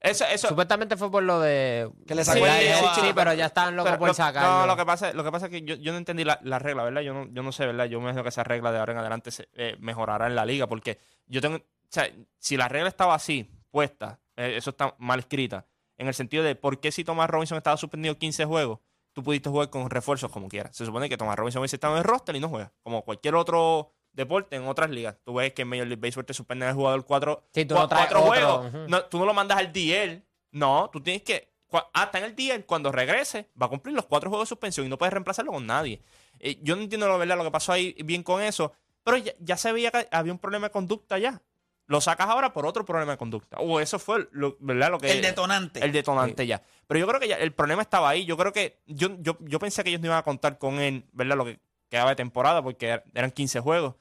Eso, 0.00 0.24
eso, 0.26 0.48
Supuestamente 0.48 0.96
fue 0.96 1.10
por 1.10 1.22
lo 1.24 1.40
de. 1.40 1.90
Que 2.06 2.14
le 2.14 2.24
Sí, 2.24 2.30
sacó 2.32 2.46
el 2.46 2.52
sí, 2.52 3.00
sí, 3.00 3.12
pero 3.14 3.34
ya 3.34 3.46
estaban 3.46 3.74
locos 3.74 3.90
Pero 3.90 3.98
por 3.98 4.08
lo- 4.08 4.14
sacarlo. 4.14 4.60
No, 4.60 4.66
lo 4.66 4.76
que 4.76 4.86
pasa, 4.86 5.12
lo 5.12 5.24
que 5.24 5.32
pasa 5.32 5.46
es 5.46 5.50
que 5.52 5.62
yo, 5.62 5.74
yo 5.74 5.90
no 5.92 5.98
entendí 5.98 6.22
la, 6.24 6.38
la 6.44 6.58
regla, 6.60 6.84
¿verdad? 6.84 7.00
Yo 7.00 7.12
no, 7.14 7.26
yo 7.32 7.42
no 7.42 7.50
sé, 7.50 7.66
¿verdad? 7.66 7.86
Yo 7.86 7.98
me 7.98 8.04
imagino 8.04 8.22
que 8.22 8.28
esa 8.28 8.44
regla 8.44 8.70
de 8.70 8.78
ahora 8.78 8.92
en 8.92 8.98
adelante 9.00 9.30
se, 9.32 9.48
eh, 9.54 9.76
mejorará 9.80 10.28
en 10.28 10.36
la 10.36 10.46
liga, 10.46 10.68
porque 10.68 10.98
yo 11.26 11.40
tengo, 11.40 11.56
o 11.56 11.62
sea, 11.90 12.08
si 12.38 12.56
la 12.56 12.68
regla 12.68 12.88
estaba 12.88 13.14
así, 13.14 13.50
puesta, 13.72 14.20
eh, 14.36 14.54
eso 14.56 14.70
está 14.70 14.94
mal 14.98 15.18
escrita, 15.18 15.66
en 15.96 16.06
el 16.06 16.14
sentido 16.14 16.44
de 16.44 16.54
por 16.54 16.78
qué 16.78 16.92
si 16.92 17.02
Thomas 17.02 17.28
Robinson 17.28 17.58
estaba 17.58 17.76
suspendido 17.76 18.16
15 18.16 18.44
juegos, 18.44 18.78
tú 19.12 19.24
pudiste 19.24 19.50
jugar 19.50 19.68
con 19.68 19.90
refuerzos 19.90 20.30
como 20.30 20.46
quieras. 20.48 20.76
Se 20.76 20.86
supone 20.86 21.08
que 21.08 21.16
Thomas 21.16 21.36
Robinson 21.36 21.58
hubiese 21.60 21.74
estado 21.74 21.94
en 21.94 21.98
el 21.98 22.04
roster 22.04 22.36
y 22.36 22.40
no 22.40 22.48
juega, 22.48 22.72
como 22.84 23.02
cualquier 23.04 23.34
otro 23.34 23.90
deporte 24.18 24.56
en 24.56 24.66
otras 24.68 24.90
ligas. 24.90 25.16
Tú 25.24 25.34
ves 25.34 25.52
que 25.54 25.62
en 25.62 25.68
Major 25.68 25.86
League 25.86 26.00
Baseball 26.00 26.26
te 26.26 26.34
suspenden 26.34 26.68
al 26.68 26.74
jugador 26.74 27.04
cuatro, 27.06 27.44
Sí, 27.54 27.64
tú 27.64 27.74
cua- 27.74 27.78
no 27.80 27.88
traes 27.88 28.06
cuatro 28.08 28.20
juegos. 28.26 28.66
ujú. 28.66 28.78
No, 28.88 29.04
tú 29.06 29.18
no 29.18 29.24
lo 29.24 29.32
mandas 29.32 29.56
al 29.58 29.72
DL. 29.72 30.22
No, 30.52 30.90
tú 30.92 31.00
tienes 31.00 31.22
que. 31.22 31.48
cua- 31.70 31.88
Ah, 31.94 32.10
en 32.14 32.24
el 32.24 32.34
DL. 32.36 32.64
Cuando 32.64 32.92
regrese, 32.92 33.48
va 33.60 33.66
a 33.66 33.68
cumplir 33.70 33.94
los 33.94 34.04
cuatro 34.06 34.28
juegos 34.28 34.46
de 34.46 34.50
suspensión 34.50 34.84
y 34.86 34.88
no 34.90 34.98
puedes 34.98 35.12
reemplazarlo 35.12 35.52
con 35.52 35.66
nadie. 35.66 36.02
Eh, 36.40 36.58
yo 36.62 36.76
no 36.76 36.82
entiendo 36.82 37.08
la 37.08 37.16
verdad 37.16 37.36
lo 37.36 37.44
que 37.44 37.50
pasó 37.50 37.72
ahí 37.72 37.94
bien 38.04 38.22
con 38.22 38.42
eso. 38.42 38.72
Pero 39.04 39.16
ya, 39.16 39.32
ya 39.40 39.56
se 39.56 39.72
veía 39.72 39.90
que 39.90 40.06
había 40.10 40.32
un 40.32 40.38
problema 40.38 40.66
de 40.68 40.70
conducta 40.72 41.18
ya. 41.18 41.40
Lo 41.86 42.02
sacas 42.02 42.28
ahora 42.28 42.52
por 42.52 42.66
otro 42.66 42.84
problema 42.84 43.12
de 43.12 43.18
conducta. 43.18 43.56
O 43.60 43.80
eso 43.80 43.98
fue 43.98 44.28
lo, 44.32 44.56
¿verdad? 44.60 44.90
Lo 44.90 44.98
que, 44.98 45.10
el 45.10 45.22
detonante. 45.22 45.82
el 45.82 45.90
detonante 45.92 46.46
ya. 46.46 46.62
Pero 46.86 47.00
yo 47.00 47.06
creo 47.06 47.18
que 47.18 47.28
ya 47.28 47.36
el 47.36 47.52
problema 47.52 47.80
estaba 47.80 48.10
ahí. 48.10 48.26
Yo 48.26 48.36
creo 48.36 48.52
que. 48.52 48.78
Yo, 48.86 49.08
yo, 49.20 49.38
yo 49.40 49.58
pensé 49.58 49.82
que 49.82 49.88
ellos 49.90 50.00
no 50.02 50.08
iban 50.08 50.18
a 50.18 50.22
contar 50.22 50.58
con 50.58 50.80
él, 50.80 51.06
¿verdad? 51.12 51.36
Lo 51.36 51.46
que 51.46 51.58
quedaba 51.88 52.10
de 52.10 52.16
temporada, 52.16 52.62
porque 52.62 52.92
er- 52.96 53.04
eran 53.14 53.30
15 53.30 53.60
juegos. 53.60 53.94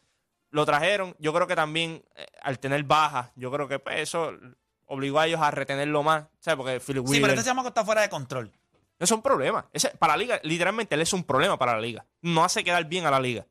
Lo 0.49 0.65
trajeron. 0.65 1.15
Yo 1.19 1.33
creo 1.33 1.47
que 1.47 1.55
también, 1.55 2.03
eh, 2.15 2.25
al 2.41 2.59
tener 2.59 2.83
bajas, 2.83 3.31
yo 3.35 3.51
creo 3.51 3.67
que 3.67 3.79
pues, 3.79 3.99
eso 3.99 4.31
obligó 4.85 5.19
a 5.19 5.27
ellos 5.27 5.41
a 5.41 5.51
retenerlo 5.51 6.03
más. 6.03 6.25
¿Sabes? 6.39 6.57
Porque 6.57 6.79
Philip 6.79 7.05
sí, 7.05 7.11
Wheeler. 7.11 7.21
pero 7.29 7.33
este 7.39 7.49
chamaco 7.49 7.67
está 7.69 7.83
fuera 7.83 8.01
de 8.01 8.09
control. 8.09 8.47
Eso 8.99 9.03
es 9.03 9.11
un 9.11 9.21
problema. 9.21 9.67
Ese- 9.73 9.89
para 9.91 10.13
la 10.13 10.17
liga, 10.17 10.39
literalmente, 10.43 10.95
él 10.95 11.01
es 11.01 11.13
un 11.13 11.23
problema 11.23 11.57
para 11.57 11.73
la 11.73 11.81
liga. 11.81 12.05
No 12.21 12.43
hace 12.43 12.63
quedar 12.63 12.85
bien 12.85 13.05
a 13.05 13.11
la 13.11 13.19
liga. 13.19 13.45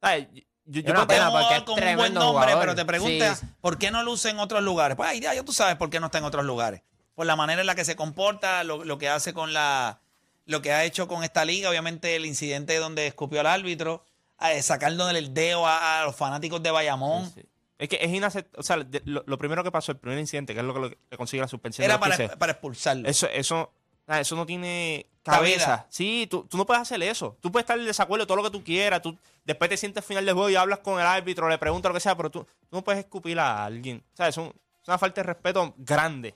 ¿Sabes? 0.00 0.28
Yo, 0.66 0.80
yo- 0.80 0.94
que- 0.94 1.06
pena, 1.06 1.30
porque 1.30 1.56
es 1.56 1.62
con 1.62 1.82
un 1.82 1.96
buen 1.96 2.14
nombre, 2.14 2.40
jugador. 2.42 2.60
pero 2.60 2.74
te 2.74 2.84
preguntas 2.84 3.40
Sí. 3.40 3.46
por 3.60 3.78
qué 3.78 3.90
no 3.90 4.02
luce 4.02 4.30
en 4.30 4.38
otros 4.38 4.62
lugares. 4.62 4.96
Pues 4.96 5.08
ahí 5.10 5.20
ya, 5.20 5.34
ya 5.34 5.42
tú 5.44 5.52
sabes 5.52 5.76
por 5.76 5.90
qué 5.90 6.00
no 6.00 6.06
está 6.06 6.18
en 6.18 6.24
otros 6.24 6.44
lugares. 6.44 6.82
Por 7.14 7.26
la 7.26 7.36
manera 7.36 7.60
en 7.60 7.66
la 7.66 7.74
que 7.74 7.84
se 7.84 7.96
comporta, 7.96 8.64
lo, 8.64 8.84
lo 8.84 8.98
que 8.98 9.08
hace 9.08 9.32
con 9.34 9.52
la. 9.52 10.00
Lo 10.46 10.60
que 10.62 10.72
ha 10.72 10.84
hecho 10.84 11.08
con 11.08 11.24
esta 11.24 11.44
liga, 11.46 11.70
obviamente 11.70 12.16
el 12.16 12.26
incidente 12.26 12.76
donde 12.76 13.06
escupió 13.06 13.40
al 13.40 13.46
árbitro, 13.46 14.04
eh, 14.52 14.62
sacándole 14.62 15.18
el 15.18 15.32
dedo 15.34 15.66
a, 15.66 16.00
a 16.02 16.04
los 16.04 16.16
fanáticos 16.16 16.62
de 16.62 16.70
Bayamón. 16.70 17.30
Sí. 17.30 17.42
Es 17.78 17.88
que 17.88 17.98
es 18.00 18.10
inaceptable. 18.12 18.60
O 18.60 18.62
sea, 18.62 18.76
de- 18.78 19.02
lo, 19.04 19.22
lo 19.26 19.38
primero 19.38 19.64
que 19.64 19.70
pasó, 19.72 19.92
el 19.92 19.98
primer 19.98 20.18
incidente, 20.18 20.54
que 20.54 20.60
es 20.60 20.66
lo 20.66 20.74
que 20.74 20.80
le- 20.80 20.98
le 21.10 21.16
consigue 21.16 21.40
la 21.40 21.48
suspensión. 21.48 21.84
Era 21.84 21.98
para, 21.98 22.16
15, 22.16 22.36
para 22.36 22.52
expulsarlo. 22.52 23.08
Eso, 23.08 23.28
eso, 23.28 23.72
ah, 24.06 24.20
eso 24.20 24.36
no 24.36 24.46
tiene 24.46 25.06
cabeza. 25.24 25.86
Sí, 25.90 26.26
tú, 26.30 26.46
tú 26.48 26.56
no 26.56 26.66
puedes 26.66 26.82
hacer 26.82 27.02
eso. 27.02 27.36
Tú 27.40 27.50
puedes 27.50 27.64
estar 27.64 27.78
en 27.78 27.84
desacuerdo 27.86 28.26
todo 28.26 28.36
lo 28.36 28.42
que 28.44 28.50
tú 28.50 28.62
quieras. 28.62 29.02
Tú 29.02 29.16
después 29.44 29.68
te 29.68 29.76
sientes 29.76 30.02
al 30.02 30.06
final 30.06 30.24
del 30.24 30.34
juego 30.34 30.50
y 30.50 30.56
hablas 30.56 30.78
con 30.80 31.00
el 31.00 31.06
árbitro, 31.06 31.48
le 31.48 31.58
preguntas 31.58 31.90
lo 31.90 31.94
que 31.94 32.00
sea, 32.00 32.16
pero 32.16 32.30
tú, 32.30 32.44
tú 32.44 32.76
no 32.76 32.84
puedes 32.84 33.04
escupir 33.04 33.38
a 33.40 33.64
alguien. 33.64 34.02
O 34.12 34.16
sea, 34.16 34.28
es, 34.28 34.36
un- 34.36 34.46
es 34.82 34.88
una 34.88 34.98
falta 34.98 35.20
de 35.22 35.26
respeto 35.26 35.74
grande. 35.76 36.34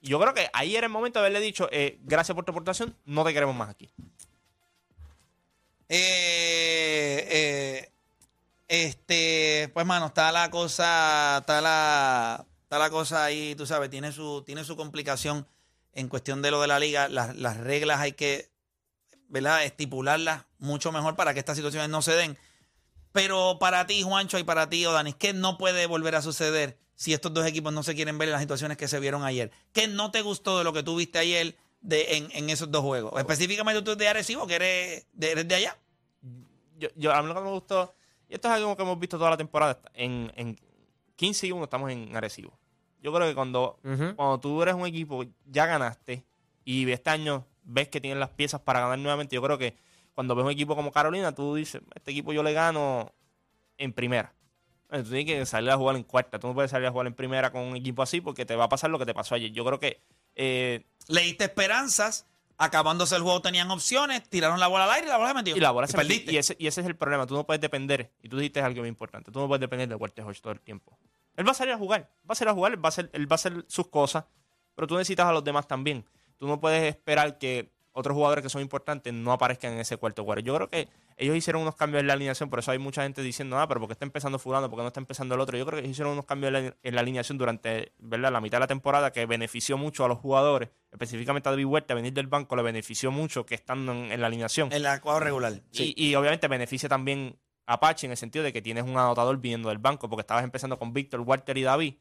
Y 0.00 0.08
yo 0.08 0.18
creo 0.20 0.34
que 0.34 0.48
ahí 0.52 0.74
era 0.74 0.86
el 0.88 0.92
momento 0.92 1.20
de 1.20 1.26
haberle 1.26 1.38
dicho, 1.44 1.68
eh, 1.70 1.98
gracias 2.02 2.34
por 2.34 2.44
tu 2.44 2.50
aportación, 2.50 2.96
no 3.04 3.22
te 3.24 3.32
queremos 3.32 3.54
más 3.54 3.68
aquí. 3.70 3.88
Eh, 5.94 7.28
eh, 7.30 7.92
este, 8.66 9.70
pues, 9.74 9.84
mano, 9.84 10.06
está 10.06 10.32
la 10.32 10.50
cosa, 10.50 11.36
está 11.40 11.60
la, 11.60 12.46
está 12.62 12.78
la 12.78 12.88
cosa 12.88 13.24
ahí, 13.26 13.54
tú 13.54 13.66
sabes, 13.66 13.90
tiene 13.90 14.10
su, 14.10 14.42
tiene 14.46 14.64
su 14.64 14.74
complicación 14.74 15.46
en 15.92 16.08
cuestión 16.08 16.40
de 16.40 16.50
lo 16.50 16.62
de 16.62 16.68
la 16.68 16.78
liga. 16.78 17.10
Las, 17.10 17.36
las 17.36 17.58
reglas 17.58 18.00
hay 18.00 18.12
que, 18.12 18.48
¿verdad? 19.28 19.64
Estipularlas 19.64 20.46
mucho 20.58 20.92
mejor 20.92 21.14
para 21.14 21.34
que 21.34 21.40
estas 21.40 21.56
situaciones 21.56 21.90
no 21.90 22.00
se 22.00 22.12
den. 22.12 22.38
Pero 23.12 23.58
para 23.60 23.86
ti, 23.86 24.02
Juancho, 24.02 24.38
y 24.38 24.44
para 24.44 24.70
ti, 24.70 24.86
Odanis, 24.86 25.16
¿qué 25.16 25.34
no 25.34 25.58
puede 25.58 25.84
volver 25.84 26.14
a 26.14 26.22
suceder 26.22 26.78
si 26.94 27.12
estos 27.12 27.34
dos 27.34 27.44
equipos 27.44 27.70
no 27.74 27.82
se 27.82 27.94
quieren 27.94 28.16
ver 28.16 28.28
en 28.28 28.32
las 28.32 28.40
situaciones 28.40 28.78
que 28.78 28.88
se 28.88 28.98
vieron 28.98 29.24
ayer? 29.24 29.50
¿Qué 29.74 29.88
no 29.88 30.10
te 30.10 30.22
gustó 30.22 30.56
de 30.56 30.64
lo 30.64 30.72
que 30.72 30.82
tú 30.82 30.96
viste 30.96 31.18
ayer 31.18 31.54
de, 31.82 32.16
en, 32.16 32.30
en 32.32 32.48
esos 32.48 32.70
dos 32.70 32.80
juegos? 32.80 33.12
Específicamente 33.20 33.82
tú 33.82 33.94
de 33.94 34.08
Arecibo, 34.08 34.46
que 34.46 34.54
eres 34.54 35.06
de, 35.12 35.32
eres 35.32 35.46
de 35.46 35.54
allá. 35.56 35.78
Yo, 36.82 36.88
yo, 36.96 37.12
a 37.12 37.22
mí 37.22 37.28
lo 37.28 37.34
que 37.34 37.40
me 37.40 37.50
gustó, 37.50 37.94
y 38.28 38.34
esto 38.34 38.48
es 38.48 38.54
algo 38.54 38.76
que 38.76 38.82
hemos 38.82 38.98
visto 38.98 39.18
toda 39.18 39.30
la 39.30 39.36
temporada, 39.36 39.80
en, 39.94 40.32
en 40.34 40.58
15 41.16 41.46
y 41.46 41.52
1 41.52 41.64
estamos 41.64 41.90
en 41.92 42.16
Arecibo. 42.16 42.58
Yo 43.00 43.12
creo 43.12 43.28
que 43.28 43.34
cuando, 43.34 43.78
cuando 44.16 44.40
tú 44.40 44.62
eres 44.62 44.74
un 44.74 44.86
equipo, 44.86 45.24
ya 45.46 45.66
ganaste, 45.66 46.24
y 46.64 46.90
este 46.90 47.10
año 47.10 47.46
ves 47.62 47.88
que 47.88 48.00
tienes 48.00 48.18
las 48.18 48.30
piezas 48.30 48.60
para 48.60 48.80
ganar 48.80 48.98
nuevamente, 48.98 49.34
yo 49.34 49.42
creo 49.42 49.58
que 49.58 49.76
cuando 50.14 50.34
ves 50.34 50.44
un 50.44 50.50
equipo 50.50 50.74
como 50.74 50.90
Carolina, 50.90 51.32
tú 51.32 51.54
dices, 51.54 51.82
este 51.94 52.10
equipo 52.10 52.32
yo 52.32 52.42
le 52.42 52.52
gano 52.52 53.12
en 53.78 53.92
primera. 53.92 54.34
Entonces, 54.84 55.08
tú 55.08 55.14
tienes 55.14 55.34
que 55.38 55.46
salir 55.46 55.70
a 55.70 55.76
jugar 55.76 55.96
en 55.96 56.02
cuarta. 56.02 56.38
Tú 56.38 56.48
no 56.48 56.54
puedes 56.54 56.70
salir 56.70 56.86
a 56.86 56.90
jugar 56.90 57.06
en 57.06 57.14
primera 57.14 57.50
con 57.50 57.62
un 57.62 57.76
equipo 57.76 58.02
así 58.02 58.20
porque 58.20 58.44
te 58.44 58.56
va 58.56 58.64
a 58.64 58.68
pasar 58.68 58.90
lo 58.90 58.98
que 58.98 59.06
te 59.06 59.14
pasó 59.14 59.34
ayer. 59.34 59.50
Yo 59.50 59.64
creo 59.64 59.80
que 59.80 60.02
eh, 60.34 60.84
Leíste 61.08 61.44
esperanzas, 61.44 62.26
acabándose 62.62 63.16
el 63.16 63.22
juego 63.22 63.42
tenían 63.42 63.70
opciones, 63.70 64.22
tiraron 64.28 64.60
la 64.60 64.68
bola 64.68 64.84
al 64.84 64.90
aire 64.92 65.06
y 65.06 65.10
la 65.10 65.16
bola 65.16 65.30
se 65.30 65.34
metió. 65.34 65.56
Y 65.56 65.60
la 65.60 65.70
bola 65.72 65.86
se 65.88 65.96
metió. 65.96 66.08
perdiste. 66.08 66.32
Y 66.32 66.36
ese, 66.36 66.56
y 66.58 66.68
ese 66.68 66.80
es 66.80 66.86
el 66.86 66.96
problema. 66.96 67.26
Tú 67.26 67.34
no 67.34 67.44
puedes 67.44 67.60
depender. 67.60 68.12
Y 68.22 68.28
tú 68.28 68.36
dijiste 68.36 68.60
algo 68.60 68.80
muy 68.80 68.88
importante. 68.88 69.32
Tú 69.32 69.40
no 69.40 69.48
puedes 69.48 69.60
depender 69.60 69.88
de 69.88 69.96
Walter 69.96 70.24
Hodge 70.24 70.40
todo 70.40 70.52
el 70.52 70.60
tiempo. 70.60 70.96
Él 71.36 71.46
va 71.46 71.50
a 71.50 71.54
salir 71.54 71.74
a 71.74 71.78
jugar. 71.78 72.08
Va 72.28 72.32
a 72.32 72.34
salir 72.36 72.50
a 72.50 72.54
jugar. 72.54 72.72
Él 72.72 72.84
va 72.84 72.86
a 72.86 72.90
hacer, 72.90 73.10
él 73.12 73.30
va 73.30 73.34
a 73.34 73.36
hacer 73.36 73.64
sus 73.66 73.88
cosas. 73.88 74.24
Pero 74.76 74.86
tú 74.86 74.94
necesitas 74.94 75.26
a 75.26 75.32
los 75.32 75.42
demás 75.42 75.66
también. 75.66 76.04
Tú 76.38 76.46
no 76.46 76.60
puedes 76.60 76.82
esperar 76.84 77.38
que 77.38 77.72
otros 77.92 78.14
jugadores 78.14 78.42
que 78.42 78.48
son 78.48 78.62
importantes 78.62 79.12
no 79.12 79.32
aparezcan 79.32 79.72
en 79.72 79.80
ese 79.80 79.96
cuarto 79.96 80.24
cuadro. 80.24 80.42
Yo 80.42 80.54
creo 80.56 80.68
que 80.68 80.88
ellos 81.16 81.36
hicieron 81.36 81.62
unos 81.62 81.76
cambios 81.76 82.00
en 82.00 82.06
la 82.06 82.14
alineación. 82.14 82.50
Por 82.50 82.58
eso 82.58 82.70
hay 82.70 82.78
mucha 82.78 83.02
gente 83.02 83.22
diciendo, 83.22 83.58
ah, 83.58 83.68
pero 83.68 83.80
¿por 83.80 83.88
qué 83.88 83.92
está 83.92 84.04
empezando 84.04 84.38
fulano? 84.38 84.68
¿Por 84.68 84.78
qué 84.78 84.82
no 84.82 84.88
está 84.88 85.00
empezando 85.00 85.34
el 85.34 85.40
otro? 85.40 85.56
Yo 85.56 85.66
creo 85.66 85.76
que 85.76 85.80
ellos 85.80 85.92
hicieron 85.92 86.12
unos 86.12 86.24
cambios 86.24 86.54
en 86.54 86.64
la, 86.64 86.76
en 86.82 86.94
la 86.94 87.00
alineación 87.00 87.38
durante 87.38 87.92
¿verdad? 87.98 88.32
la 88.32 88.40
mitad 88.40 88.56
de 88.56 88.60
la 88.60 88.66
temporada 88.66 89.12
que 89.12 89.26
benefició 89.26 89.76
mucho 89.76 90.04
a 90.04 90.08
los 90.08 90.18
jugadores. 90.18 90.70
Específicamente 90.90 91.48
a 91.48 91.52
David 91.52 91.66
Huerta, 91.66 91.94
venir 91.94 92.12
del 92.12 92.26
banco 92.26 92.56
le 92.56 92.62
benefició 92.62 93.10
mucho 93.10 93.46
que 93.46 93.54
estando 93.54 93.92
en, 93.92 94.12
en 94.12 94.20
la 94.20 94.26
alineación. 94.26 94.72
En 94.72 94.82
la 94.82 95.00
cuadro 95.00 95.24
regular. 95.24 95.62
Y, 95.72 95.94
y 95.96 96.14
obviamente 96.14 96.48
beneficia 96.48 96.88
también 96.88 97.38
a 97.66 97.80
Pachi 97.80 98.06
en 98.06 98.12
el 98.12 98.18
sentido 98.18 98.44
de 98.44 98.52
que 98.52 98.62
tienes 98.62 98.84
un 98.84 98.96
anotador 98.96 99.38
viniendo 99.38 99.68
del 99.68 99.78
banco, 99.78 100.08
porque 100.08 100.22
estabas 100.22 100.44
empezando 100.44 100.78
con 100.78 100.92
Víctor, 100.92 101.20
Walter 101.20 101.56
y 101.56 101.62
David. 101.62 101.94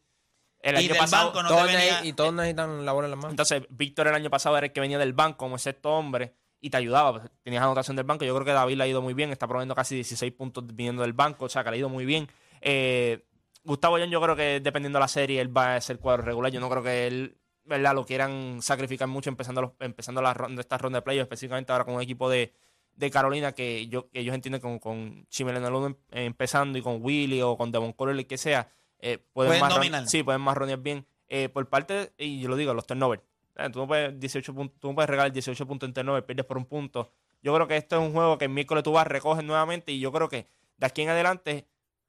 El 0.63 0.75
y 0.82 0.86
año 0.89 0.96
pasado, 0.98 1.27
banco 1.27 1.44
no 1.44 1.50
Todos 1.50 1.68
te 1.68 1.75
venía... 1.75 2.06
y 2.06 2.13
todos 2.13 2.34
necesitan 2.34 2.86
la 2.86 2.91
bola 2.91 3.08
en 3.08 3.12
las 3.12 3.18
manos. 3.18 3.32
entonces 3.32 3.63
Víctor 3.70 4.08
el 4.08 4.13
año 4.15 4.30
pasado 4.30 4.58
era 4.58 4.68
el 4.68 4.74
que 4.74 4.80
venía 4.82 4.98
del 5.00 5.13
banco 5.13 5.38
como 5.38 5.58
sexto 5.58 5.91
hombre 5.91 6.34
y 6.60 6.70
te 6.70 6.77
ayudaba. 6.77 7.13
pues, 7.20 7.32
Tenías 7.44 7.63
anotación 7.63 7.96
del 7.96 8.06
banco. 8.06 8.24
Yo 8.25 8.34
creo 8.36 8.46
que 8.46 8.51
David 8.51 8.75
le 8.77 8.84
ha 8.84 8.88
ido 8.88 9.01
muy 9.01 9.13
bien, 9.15 9.32
está 9.32 9.48
proveyendo 9.48 9.74
casi 9.75 9.96
16 9.96 10.32
puntos 10.34 10.63
viniendo 10.68 11.01
del 11.01 11.13
banco, 11.13 11.46
o 11.46 11.50
sea 11.50 11.63
que 11.63 11.72
le 11.72 11.75
ha 11.77 11.80
ido 11.80 11.89
muy 11.89 12.06
bien. 12.06 12.27
Eh, 12.62 13.25
Gustavo 13.63 13.98
Young, 13.98 14.10
yo 14.12 14.22
creo 14.22 14.36
que 14.36 14.60
dependiendo 14.60 14.98
de 14.98 15.01
la 15.01 15.08
serie, 15.08 15.41
él 15.41 15.56
va 15.56 15.75
a 15.75 15.82
ser 15.82 16.00
cuadro 16.00 16.24
regular. 16.24 16.51
Yo 16.51 16.60
no 16.60 16.70
creo 16.70 16.84
que 16.84 17.08
él 17.08 17.38
¿verdad? 17.63 17.94
lo 17.96 18.06
quieran 18.06 18.60
sacrificar 18.62 19.08
mucho 19.08 19.30
empezando, 19.30 19.62
los, 19.62 19.72
empezando 19.80 20.22
la 20.22 20.34
ronda, 20.34 20.62
esta 20.62 20.77
ronda 20.77 20.98
de 21.00 21.01
playoffs, 21.03 21.25
específicamente 21.25 21.72
ahora 21.72 21.86
con 21.86 21.94
un 21.96 22.01
equipo 22.01 22.30
de, 22.30 22.53
de 22.96 23.12
Carolina 23.12 23.51
que 23.53 23.88
yo, 23.88 24.10
ellos 24.13 24.34
entienden 24.36 24.62
con, 24.62 24.80
con 24.80 25.25
Chimel 25.30 25.58
en 25.58 25.65
el 25.65 25.74
uno 25.74 25.88
em- 25.88 25.96
empezando 26.12 26.77
y 26.77 26.82
con 26.82 27.03
Willy 27.03 27.41
o 27.41 27.56
con 27.58 27.72
Devon 27.72 27.94
Color, 27.94 28.15
el 28.18 28.27
que 28.27 28.38
sea, 28.38 28.68
eh, 29.01 29.17
pueden, 29.34 29.50
Pueden 29.51 29.62
marron- 29.63 29.75
dominar. 29.75 30.08
Sí, 30.08 30.24
pueden 30.24 30.41
marronear 30.41 30.79
bien. 30.79 31.05
Eh, 31.27 31.50
por 31.50 31.67
parte, 31.67 32.12
y 32.17 32.39
yo 32.41 32.50
lo 32.50 32.55
digo, 32.55 32.74
los 32.74 32.86
turnovers. 32.86 33.24
Eh, 33.58 33.70
Tú 33.72 33.79
no 33.79 33.88
puedes, 33.88 34.20
18 34.20 34.53
puntos, 34.53 34.79
tú 34.79 34.89
no 34.89 34.96
puedes 34.96 35.10
regalar 35.10 35.31
18 35.31 35.65
puntos 35.67 35.88
en 35.88 35.93
turnover, 35.93 36.25
pierdes 36.25 36.46
por 36.46 36.58
un 36.58 36.65
punto. 36.65 37.12
Yo 37.41 37.53
creo 37.55 37.67
que 37.67 37.77
esto 37.77 37.96
es 37.98 38.01
un 38.01 38.13
juego 38.13 38.38
que 38.38 38.46
el 38.46 38.51
miércoles 38.51 38.84
tú 38.84 38.91
vas, 38.91 39.08
recoges 39.08 39.43
nuevamente 39.43 39.91
y 39.91 40.00
yo 40.00 40.12
creo 40.12 40.29
que 40.29 40.48
de 40.77 40.86
aquí 40.88 41.01
en 41.01 41.10
adelante 41.10 41.65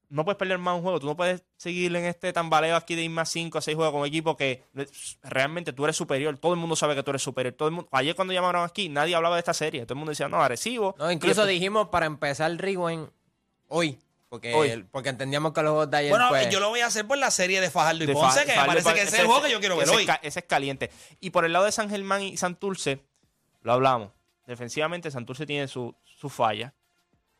no 0.08 0.24
puedes 0.24 0.36
perder 0.36 0.58
más 0.58 0.76
un 0.76 0.82
juego. 0.82 1.00
Tú 1.00 1.06
no 1.06 1.16
puedes 1.16 1.42
seguir 1.56 1.94
en 1.96 2.04
este 2.04 2.32
tambaleo 2.34 2.76
aquí 2.76 2.94
de 2.94 3.02
ir 3.04 3.10
más 3.10 3.30
5 3.30 3.56
a 3.56 3.60
6 3.62 3.74
juegos 3.74 3.92
con 3.92 4.02
un 4.02 4.06
equipo 4.06 4.36
que 4.36 4.62
realmente 5.22 5.72
tú 5.72 5.84
eres 5.84 5.96
superior. 5.96 6.36
Todo 6.36 6.52
el 6.52 6.58
mundo 6.60 6.76
sabe 6.76 6.94
que 6.94 7.02
tú 7.02 7.10
eres 7.12 7.22
superior. 7.22 7.54
Todo 7.54 7.68
el 7.68 7.74
mundo, 7.74 7.88
ayer 7.92 8.14
cuando 8.14 8.34
llamaron 8.34 8.62
aquí, 8.64 8.88
nadie 8.88 9.14
hablaba 9.14 9.36
de 9.36 9.40
esta 9.40 9.54
serie. 9.54 9.82
Todo 9.86 9.94
el 9.94 9.98
mundo 9.98 10.10
decía, 10.10 10.28
no, 10.28 10.36
agresivo. 10.42 10.94
No, 10.98 11.10
incluso 11.10 11.40
después- 11.42 11.48
dijimos 11.54 11.88
para 11.88 12.06
empezar 12.06 12.50
el 12.50 12.58
Rewind 12.58 13.08
hoy. 13.68 13.98
Porque, 14.32 14.54
Hoy. 14.54 14.82
porque 14.90 15.10
entendíamos 15.10 15.52
que 15.52 15.60
los 15.60 15.72
juegos 15.72 15.90
de 15.90 15.96
ayer 15.98 16.10
Bueno, 16.10 16.30
pues, 16.30 16.48
yo 16.48 16.58
lo 16.58 16.70
voy 16.70 16.80
a 16.80 16.86
hacer 16.86 17.06
por 17.06 17.18
la 17.18 17.30
serie 17.30 17.60
de 17.60 17.70
Fajardo 17.70 18.02
y 18.02 18.06
de 18.06 18.14
Ponce, 18.14 18.40
Fa- 18.40 18.46
que 18.46 18.58
me 18.58 18.64
parece 18.66 18.84
Pa- 18.88 18.94
que 18.94 19.02
ese 19.02 19.16
es 19.16 19.20
el 19.20 19.26
juego 19.26 19.42
que 19.42 19.50
yo 19.50 19.60
quiero 19.60 19.76
ver 19.76 19.86
ese 19.86 19.94
hoy. 19.94 20.04
es 20.04 20.18
Ese 20.22 20.38
es 20.40 20.46
caliente. 20.46 20.90
Y 21.20 21.28
por 21.28 21.44
el 21.44 21.52
lado 21.52 21.66
de 21.66 21.72
San 21.72 21.90
Germán 21.90 22.22
y 22.22 22.38
Santurce, 22.38 23.04
lo 23.60 23.74
hablamos. 23.74 24.08
Defensivamente, 24.46 25.10
Santurce 25.10 25.44
tiene 25.44 25.68
su, 25.68 25.94
su 26.02 26.30
falla, 26.30 26.72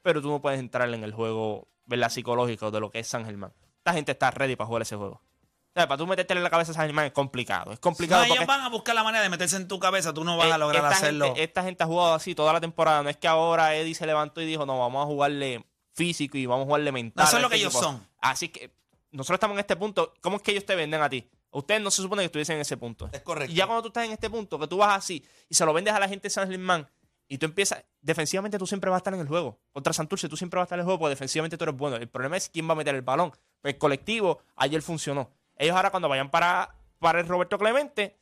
pero 0.02 0.20
tú 0.20 0.28
no 0.28 0.42
puedes 0.42 0.60
entrar 0.60 0.86
en 0.92 1.02
el 1.02 1.14
juego 1.14 1.66
¿verdad? 1.86 2.10
psicológico 2.10 2.70
de 2.70 2.80
lo 2.80 2.90
que 2.90 2.98
es 2.98 3.08
San 3.08 3.24
Germán. 3.24 3.54
Esta 3.78 3.94
gente 3.94 4.12
está 4.12 4.30
ready 4.30 4.54
para 4.56 4.66
jugar 4.66 4.82
ese 4.82 4.96
juego. 4.96 5.14
O 5.14 5.72
sea, 5.74 5.88
para 5.88 5.96
tú 5.96 6.06
meterte 6.06 6.34
en 6.34 6.42
la 6.42 6.50
cabeza 6.50 6.72
a 6.72 6.74
San 6.74 6.84
Germán 6.84 7.06
es 7.06 7.12
complicado. 7.12 7.72
Es 7.72 7.78
complicado 7.78 8.26
No, 8.26 8.34
ellos 8.34 8.46
van 8.46 8.60
a 8.60 8.68
buscar 8.68 8.94
la 8.94 9.02
manera 9.02 9.22
de 9.24 9.30
meterse 9.30 9.56
en 9.56 9.66
tu 9.66 9.78
cabeza, 9.78 10.12
tú 10.12 10.24
no 10.24 10.36
vas 10.36 10.52
a 10.52 10.56
eh, 10.56 10.58
lograr 10.58 10.84
esta 10.84 10.94
hacerlo. 10.96 11.24
Gente, 11.28 11.42
esta 11.42 11.62
gente 11.62 11.82
ha 11.84 11.86
jugado 11.86 12.12
así 12.12 12.34
toda 12.34 12.52
la 12.52 12.60
temporada. 12.60 13.02
No 13.02 13.08
es 13.08 13.16
que 13.16 13.28
ahora 13.28 13.74
Eddie 13.76 13.94
se 13.94 14.04
levantó 14.04 14.42
y 14.42 14.44
dijo, 14.44 14.66
no, 14.66 14.78
vamos 14.78 15.02
a 15.02 15.06
jugarle 15.06 15.64
físico 15.94 16.36
y 16.38 16.46
vamos 16.46 16.64
a 16.64 16.66
jugarle 16.66 16.92
mental. 16.92 17.26
No, 17.30 17.36
es 17.36 17.42
lo 17.42 17.48
que 17.48 17.54
este 17.56 17.66
ellos 17.66 17.74
equipo". 17.74 17.90
son. 17.92 18.06
Así 18.20 18.48
que 18.48 18.70
nosotros 19.10 19.36
estamos 19.36 19.54
en 19.56 19.60
este 19.60 19.76
punto. 19.76 20.14
¿Cómo 20.20 20.36
es 20.36 20.42
que 20.42 20.52
ellos 20.52 20.64
te 20.66 20.74
venden 20.74 21.02
a 21.02 21.08
ti? 21.10 21.28
Ustedes 21.50 21.82
no 21.82 21.90
se 21.90 22.00
supone 22.02 22.22
que 22.22 22.26
estuviesen 22.26 22.54
en 22.56 22.62
ese 22.62 22.76
punto. 22.78 23.10
Es 23.12 23.20
correcto. 23.20 23.52
Y 23.52 23.56
ya 23.56 23.66
cuando 23.66 23.82
tú 23.82 23.88
estás 23.88 24.06
en 24.06 24.12
este 24.12 24.30
punto, 24.30 24.58
que 24.58 24.66
tú 24.66 24.78
vas 24.78 24.96
así 24.96 25.22
y 25.50 25.54
se 25.54 25.64
lo 25.66 25.72
vendes 25.74 25.92
a 25.92 26.00
la 26.00 26.08
gente 26.08 26.24
de 26.24 26.30
San 26.30 26.48
Germán 26.50 26.88
y 27.28 27.36
tú 27.38 27.44
empiezas, 27.46 27.84
defensivamente 28.00 28.58
tú 28.58 28.66
siempre 28.66 28.88
vas 28.90 28.96
a 28.96 29.00
estar 29.00 29.12
en 29.14 29.20
el 29.20 29.28
juego. 29.28 29.60
Contra 29.72 29.92
Santurce 29.92 30.28
tú 30.30 30.36
siempre 30.38 30.56
vas 30.58 30.64
a 30.64 30.66
estar 30.66 30.78
en 30.78 30.80
el 30.80 30.84
juego 30.86 30.98
porque 31.00 31.10
defensivamente 31.10 31.58
tú 31.58 31.64
eres 31.64 31.76
bueno. 31.76 31.96
El 31.96 32.08
problema 32.08 32.38
es 32.38 32.48
quién 32.48 32.66
va 32.68 32.72
a 32.72 32.76
meter 32.76 32.94
el 32.94 33.02
balón. 33.02 33.32
Pues 33.60 33.74
el 33.74 33.78
colectivo 33.78 34.40
ayer 34.56 34.80
funcionó. 34.80 35.30
Ellos 35.56 35.76
ahora 35.76 35.90
cuando 35.90 36.08
vayan 36.08 36.30
para, 36.30 36.74
para 36.98 37.20
el 37.20 37.28
Roberto 37.28 37.58
Clemente, 37.58 38.16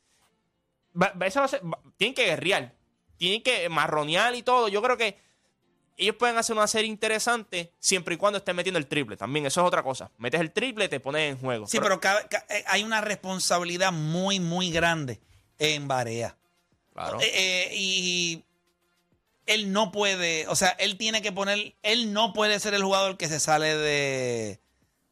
va- 1.01 1.13
va- 1.19 1.27
eso 1.27 1.39
va 1.39 1.45
a 1.45 1.49
ser- 1.49 1.61
tienen 1.97 2.13
que 2.13 2.25
guerrear. 2.25 2.75
Tienen 3.17 3.43
que 3.43 3.69
marronear 3.69 4.35
y 4.35 4.43
todo. 4.43 4.67
Yo 4.67 4.81
creo 4.81 4.97
que 4.97 5.17
ellos 5.97 6.15
pueden 6.17 6.37
hacer 6.37 6.55
una 6.55 6.67
serie 6.67 6.87
interesante 6.89 7.73
siempre 7.79 8.15
y 8.15 8.17
cuando 8.17 8.37
estén 8.37 8.55
metiendo 8.55 8.79
el 8.79 8.87
triple. 8.87 9.17
También, 9.17 9.45
eso 9.45 9.61
es 9.61 9.67
otra 9.67 9.83
cosa. 9.83 10.09
Metes 10.17 10.39
el 10.41 10.51
triple, 10.51 10.89
te 10.89 10.99
pones 10.99 11.31
en 11.31 11.37
juego. 11.37 11.67
Sí, 11.67 11.79
pero 11.79 11.99
eh, 12.49 12.63
hay 12.67 12.83
una 12.83 13.01
responsabilidad 13.01 13.91
muy, 13.91 14.39
muy 14.39 14.71
grande 14.71 15.19
en 15.59 15.87
Barea. 15.87 16.35
Claro. 16.93 17.19
Eh, 17.21 17.31
eh, 17.33 17.69
y 17.75 18.43
él 19.45 19.71
no 19.71 19.91
puede, 19.91 20.47
o 20.47 20.55
sea, 20.55 20.69
él 20.69 20.97
tiene 20.97 21.21
que 21.21 21.31
poner, 21.31 21.75
él 21.83 22.13
no 22.13 22.33
puede 22.33 22.59
ser 22.59 22.73
el 22.73 22.83
jugador 22.83 23.17
que 23.17 23.27
se 23.27 23.39
sale 23.39 23.75
de, 23.77 24.59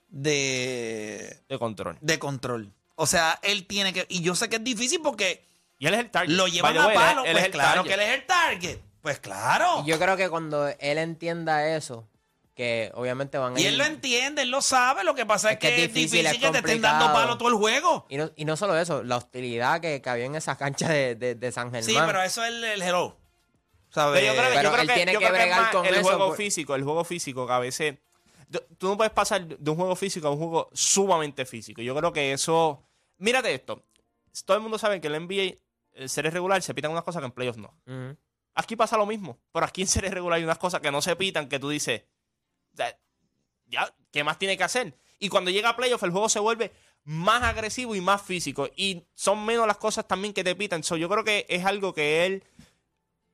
de, 0.09 1.38
de 1.48 1.59
control. 1.59 1.98
de 2.01 2.19
control. 2.19 2.71
O 2.95 3.05
sea, 3.05 3.39
él 3.43 3.65
tiene 3.65 3.93
que, 3.93 4.05
y 4.09 4.21
yo 4.21 4.36
sé 4.36 4.50
que 4.50 4.57
es 4.57 4.63
difícil 4.63 5.00
porque 5.01 5.45
Y 5.77 5.88
él 5.88 5.93
es 5.93 6.00
el 6.01 6.12
target. 6.12 6.33
lo 6.36 6.48
llevan 6.48 6.77
a 6.77 6.88
way, 6.88 6.95
palo, 6.95 7.24
él 7.25 7.31
pues 7.31 7.38
es 7.41 7.45
el 7.45 7.51
claro 7.51 7.83
target. 7.83 7.88
que 7.88 7.93
él 8.03 8.09
es 8.09 8.15
el 8.19 8.25
target. 8.25 8.79
Pues 9.01 9.20
claro. 9.20 9.82
Y 9.86 9.89
yo 9.89 9.98
creo 10.00 10.18
que 10.18 10.29
cuando 10.29 10.68
él 10.68 10.98
entienda 10.98 11.75
eso, 11.75 12.08
que 12.56 12.91
obviamente 12.96 13.38
van 13.38 13.56
a 13.56 13.60
Y 13.60 13.63
ir- 13.63 13.68
él 13.68 13.77
lo 13.77 13.86
entiende, 13.86 14.41
él 14.41 14.50
lo 14.51 14.62
sabe. 14.62 15.03
Lo 15.06 15.15
que 15.15 15.25
pasa 15.25 15.50
es, 15.50 15.53
Es 15.53 15.60
que 15.60 15.68
es 15.70 15.82
es 15.89 15.94
difícil, 15.94 16.25
es 16.25 16.38
que 16.38 16.50
te 16.50 16.58
estén 16.58 16.82
dando 16.82 17.06
palo 17.13 17.38
todo 17.38 17.50
el 17.50 17.56
juego. 17.56 18.06
Y 18.10 18.18
no, 18.18 18.29
y 18.36 18.44
no 18.46 18.58
solo 18.58 18.77
eso, 18.77 19.01
la 19.03 19.15
hostilidad 19.18 19.79
que, 19.79 20.01
que 20.01 20.10
había 20.10 20.25
en 20.25 20.36
esa 20.36 20.58
cancha 20.58 20.89
de, 20.89 21.15
de, 21.15 21.36
de 21.36 21.51
San 21.51 21.72
Germán. 21.72 21.84
Sí, 21.84 21.96
pero 22.06 22.22
eso 22.22 22.44
es 22.44 22.50
el, 22.50 22.63
el 22.63 22.82
hello. 22.82 23.15
¿Sabes? 23.91 24.20
Pero 24.20 24.34
yo 24.34 24.39
creo, 24.39 24.50
que- 24.51 24.56
Pero 24.58 24.63
yo 24.63 24.72
creo 24.72 24.82
él 24.82 24.88
que, 24.89 24.94
tiene 24.96 25.13
yo 25.13 25.20
que 25.20 25.25
creo 25.25 25.36
que 25.38 25.39
es 25.41 25.46
bregar 25.46 25.62
más 25.63 25.72
con 25.72 25.86
el 25.86 25.94
eso, 25.96 26.03
juego 26.03 26.27
pues. 26.27 26.38
físico, 26.38 26.75
el 26.75 26.84
juego 26.84 27.03
físico 27.06 27.48
que 27.48 27.53
a 27.53 27.60
veces 27.60 27.96
tú 28.51 28.62
tú 28.77 28.88
no 28.89 28.98
puedes 28.98 29.13
pasar 29.13 29.48
de 29.48 29.72
un 29.72 29.77
juego 29.77 29.96
físico 29.96 30.27
a 30.27 30.32
un 30.32 30.38
juego 30.38 30.70
sumamente 30.74 31.46
físico. 31.46 31.82
Yo 31.82 31.96
creo 31.96 32.12
que 32.13 32.34
eso, 32.34 32.84
mírate 33.18 33.53
esto, 33.53 33.84
todo 34.46 34.58
el 34.58 34.62
mundo 34.63 34.77
sabe 34.77 35.00
que 35.01 35.08
en 35.08 35.15
el 35.15 35.22
NBA 35.27 35.56
el 35.94 36.10
serie 36.10 36.29
regular 36.29 36.62
se 36.62 36.74
pitan 36.74 36.91
unas 36.91 37.03
cosas 37.03 37.22
que 37.22 37.25
en 37.27 37.32
playoffs 37.32 37.58
no. 37.58 37.74
Ujú. 37.88 38.18
Aquí 38.56 38.75
pasa 38.75 38.98
lo 38.98 39.06
mismo, 39.06 39.38
pero 39.51 39.65
aquí 39.65 39.82
en 39.82 39.88
serie 39.88 40.10
regular 40.10 40.38
hay 40.38 40.44
unas 40.44 40.58
cosas 40.58 40.82
que 40.82 40.91
no 40.91 41.01
se 41.01 41.15
pitan 41.15 41.48
que 41.48 41.60
tú 41.60 41.70
dices, 41.70 42.03
ya, 43.68 43.94
¿qué 44.12 44.24
más 44.24 44.38
tiene 44.38 44.58
que 44.58 44.63
hacer? 44.63 44.96
Y 45.20 45.29
cuando 45.29 45.51
llega 45.51 45.70
a 45.70 45.75
playoff 45.75 46.03
el 46.03 46.12
juego 46.12 46.29
se 46.29 46.39
vuelve 46.39 46.72
más 47.03 47.44
agresivo 47.44 47.96
y 47.96 48.01
más 48.01 48.22
físico 48.22 48.70
y 48.75 49.06
son 49.15 49.46
menos 49.46 49.68
las 49.68 49.77
cosas 49.77 50.08
también 50.08 50.34
que 50.34 50.44
te 50.44 50.56
pitan. 50.56 50.84
So, 50.84 50.98
yo 50.98 51.10
creo 51.10 51.24
que 51.24 51.46
es 51.50 51.65
algo 51.65 51.94
que 51.94 52.25
él 52.25 52.44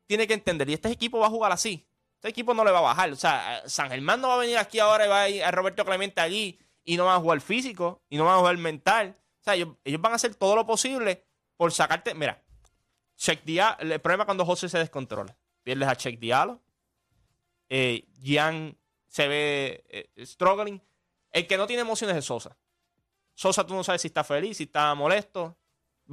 tiene 0.08 0.28
que 0.28 0.34
entender. 0.34 0.70
Y 0.70 0.74
este 0.74 0.90
equipo 0.90 1.20
va 1.20 1.28
a 1.28 1.32
jugar 1.32 1.52
así. 1.52 1.86
Este 2.16 2.30
equipo 2.30 2.54
no 2.54 2.64
le 2.64 2.72
va 2.72 2.80
a 2.80 2.82
bajar. 2.82 3.12
O 3.12 3.16
sea, 3.16 3.64
San 3.66 3.90
Germán 3.90 4.22
no 4.22 4.30
va 4.30 4.36
a 4.36 4.40
venir 4.40 4.58
aquí 4.58 4.80
ahora 4.80 5.06
y 5.06 5.10
va 5.10 5.22
a 5.22 5.30
ir 5.30 5.44
a 5.44 5.52
Roberto 5.52 5.86
Clemente 5.86 6.22
allí 6.22 6.60
y 6.84 6.98
no 6.98 7.06
van 7.06 7.18
a 7.18 7.20
jugar 7.20 7.42
físico 7.42 8.02
y 8.10 8.18
no 8.18 8.26
van 8.26 8.36
a 8.36 8.40
jugar 8.40 8.58
mental. 8.58 9.18
O 9.42 9.44
sea, 9.44 9.56
ellos 9.56 10.02
van 10.02 10.14
a 10.14 10.16
hacer 10.16 10.36
todo 10.36 10.56
lo 10.56 10.66
posible 10.66 11.26
por 11.58 11.72
sacarte. 11.72 12.14
Mira, 12.16 12.44
Check 13.18 13.44
Dia- 13.44 13.78
el 13.80 14.00
problema 14.02 14.24
es 14.24 14.26
cuando 14.26 14.46
José 14.46 14.70
se 14.70 14.78
descontrola. 14.78 15.36
Pierdes 15.64 15.88
a 15.88 15.96
Check 15.96 16.20
Diallo. 16.20 16.60
Eh, 17.70 18.06
Gian 18.22 18.78
se 19.08 19.28
ve 19.28 19.84
eh, 19.90 20.26
struggling. 20.26 20.82
El 21.32 21.48
que 21.48 21.58
no 21.58 21.68
tiene 21.68 21.82
emociones 21.82 22.16
es 22.18 22.26
Sosa. 22.26 22.56
Sosa 23.34 23.66
tú 23.66 23.74
no 23.74 23.84
sabes 23.84 24.02
si 24.02 24.08
está 24.08 24.24
feliz, 24.24 24.58
si 24.58 24.64
está 24.64 24.94
molesto. 24.96 25.58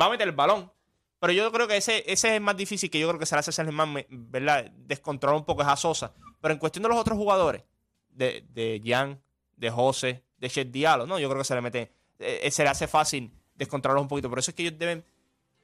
Va 0.01 0.07
a 0.07 0.11
meter 0.11 0.27
el 0.29 0.35
balón. 0.35 0.73
Pero 1.19 1.33
yo 1.33 1.53
creo 1.53 1.69
que 1.69 1.77
ese, 1.77 1.99
ese 1.99 2.29
es 2.29 2.35
el 2.35 2.41
más 2.41 2.57
difícil 2.57 2.91
que 2.91 2.99
yo 2.99 3.07
creo 3.09 3.21
que 3.21 3.27
se 3.27 3.37
le 3.37 3.41
hace 3.41 3.51
a 3.51 3.65
Germán, 3.65 4.05
¿verdad? 4.09 4.71
Descontrolar 4.73 5.39
un 5.39 5.45
poco 5.45 5.63
es 5.63 5.69
a 5.69 5.77
Sosa. 5.77 6.13
Pero 6.41 6.55
en 6.55 6.59
cuestión 6.59 6.83
de 6.83 6.89
los 6.89 6.99
otros 6.99 7.17
jugadores, 7.17 7.63
de, 8.09 8.45
de 8.51 8.83
Jan, 8.85 9.23
de 9.57 9.71
José, 9.71 10.25
de 10.39 10.51
Chet 10.51 10.73
Diallo, 10.73 11.07
no, 11.07 11.21
yo 11.21 11.29
creo 11.29 11.41
que 11.41 11.45
se 11.45 11.55
le 11.55 11.61
mete, 11.61 11.93
eh, 12.19 12.51
se 12.51 12.65
le 12.65 12.71
hace 12.71 12.89
fácil 12.89 13.33
descontrolarlos 13.55 14.03
un 14.03 14.09
poquito. 14.09 14.29
Por 14.29 14.41
eso 14.41 14.51
es 14.51 14.57
que 14.57 14.63
ellos 14.67 14.79
deben 14.79 15.05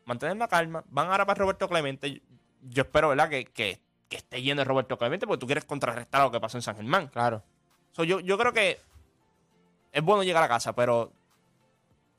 mantener 0.09 0.37
la 0.37 0.49
calma. 0.49 0.83
Van 0.89 1.09
ahora 1.11 1.25
para 1.27 1.39
Roberto 1.39 1.69
Clemente. 1.69 2.21
Yo 2.63 2.83
espero, 2.83 3.11
¿verdad? 3.11 3.29
Que, 3.29 3.45
que, 3.45 3.81
que 4.09 4.17
esté 4.17 4.43
yendo 4.43 4.65
Roberto 4.65 4.99
Clemente 4.99 5.27
porque 5.27 5.41
tú 5.41 5.47
quieres 5.47 5.65
contrarrestar 5.65 6.23
lo 6.23 6.31
que 6.33 6.41
pasó 6.41 6.59
en 6.59 6.63
San 6.63 6.75
Germán. 6.77 7.09
Claro. 7.09 7.43
So, 7.93 8.05
yo, 8.05 8.21
yo 8.21 8.37
creo 8.39 8.53
que 8.53 8.81
es 9.93 10.03
bueno 10.03 10.23
llegar 10.25 10.43
a 10.43 10.49
casa, 10.49 10.75
pero 10.75 11.13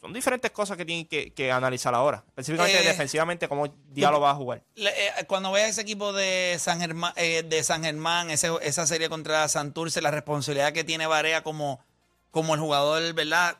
son 0.01 0.13
diferentes 0.13 0.51
cosas 0.51 0.77
que 0.77 0.85
tienen 0.85 1.05
que, 1.05 1.31
que 1.33 1.51
analizar 1.51 1.93
ahora. 1.93 2.23
Específicamente 2.27 2.79
Eh, 2.81 2.87
defensivamente, 2.87 3.49
cómo 3.49 3.67
Diallo 3.91 4.19
va 4.21 4.31
a 4.31 4.35
jugar. 4.35 4.61
Le- 4.75 4.89
eh, 5.07 5.11
cuando 5.27 5.51
veas 5.51 5.69
ese 5.71 5.81
equipo 5.81 6.13
de 6.13 6.55
San 6.57 6.79
Germán, 6.79 7.11
eh, 7.17 7.43
de 7.43 7.63
San 7.63 7.83
Germán 7.83 8.29
ese- 8.29 8.49
esa 8.61 8.87
serie 8.87 9.09
contra 9.09 9.47
Santurce, 9.49 10.01
la 10.01 10.11
responsabilidad 10.11 10.71
que 10.73 10.83
tiene 10.85 11.05
Barea 11.05 11.43
como, 11.43 11.83
como 12.31 12.53
el 12.53 12.61
jugador, 12.61 13.13
¿verdad? 13.13 13.57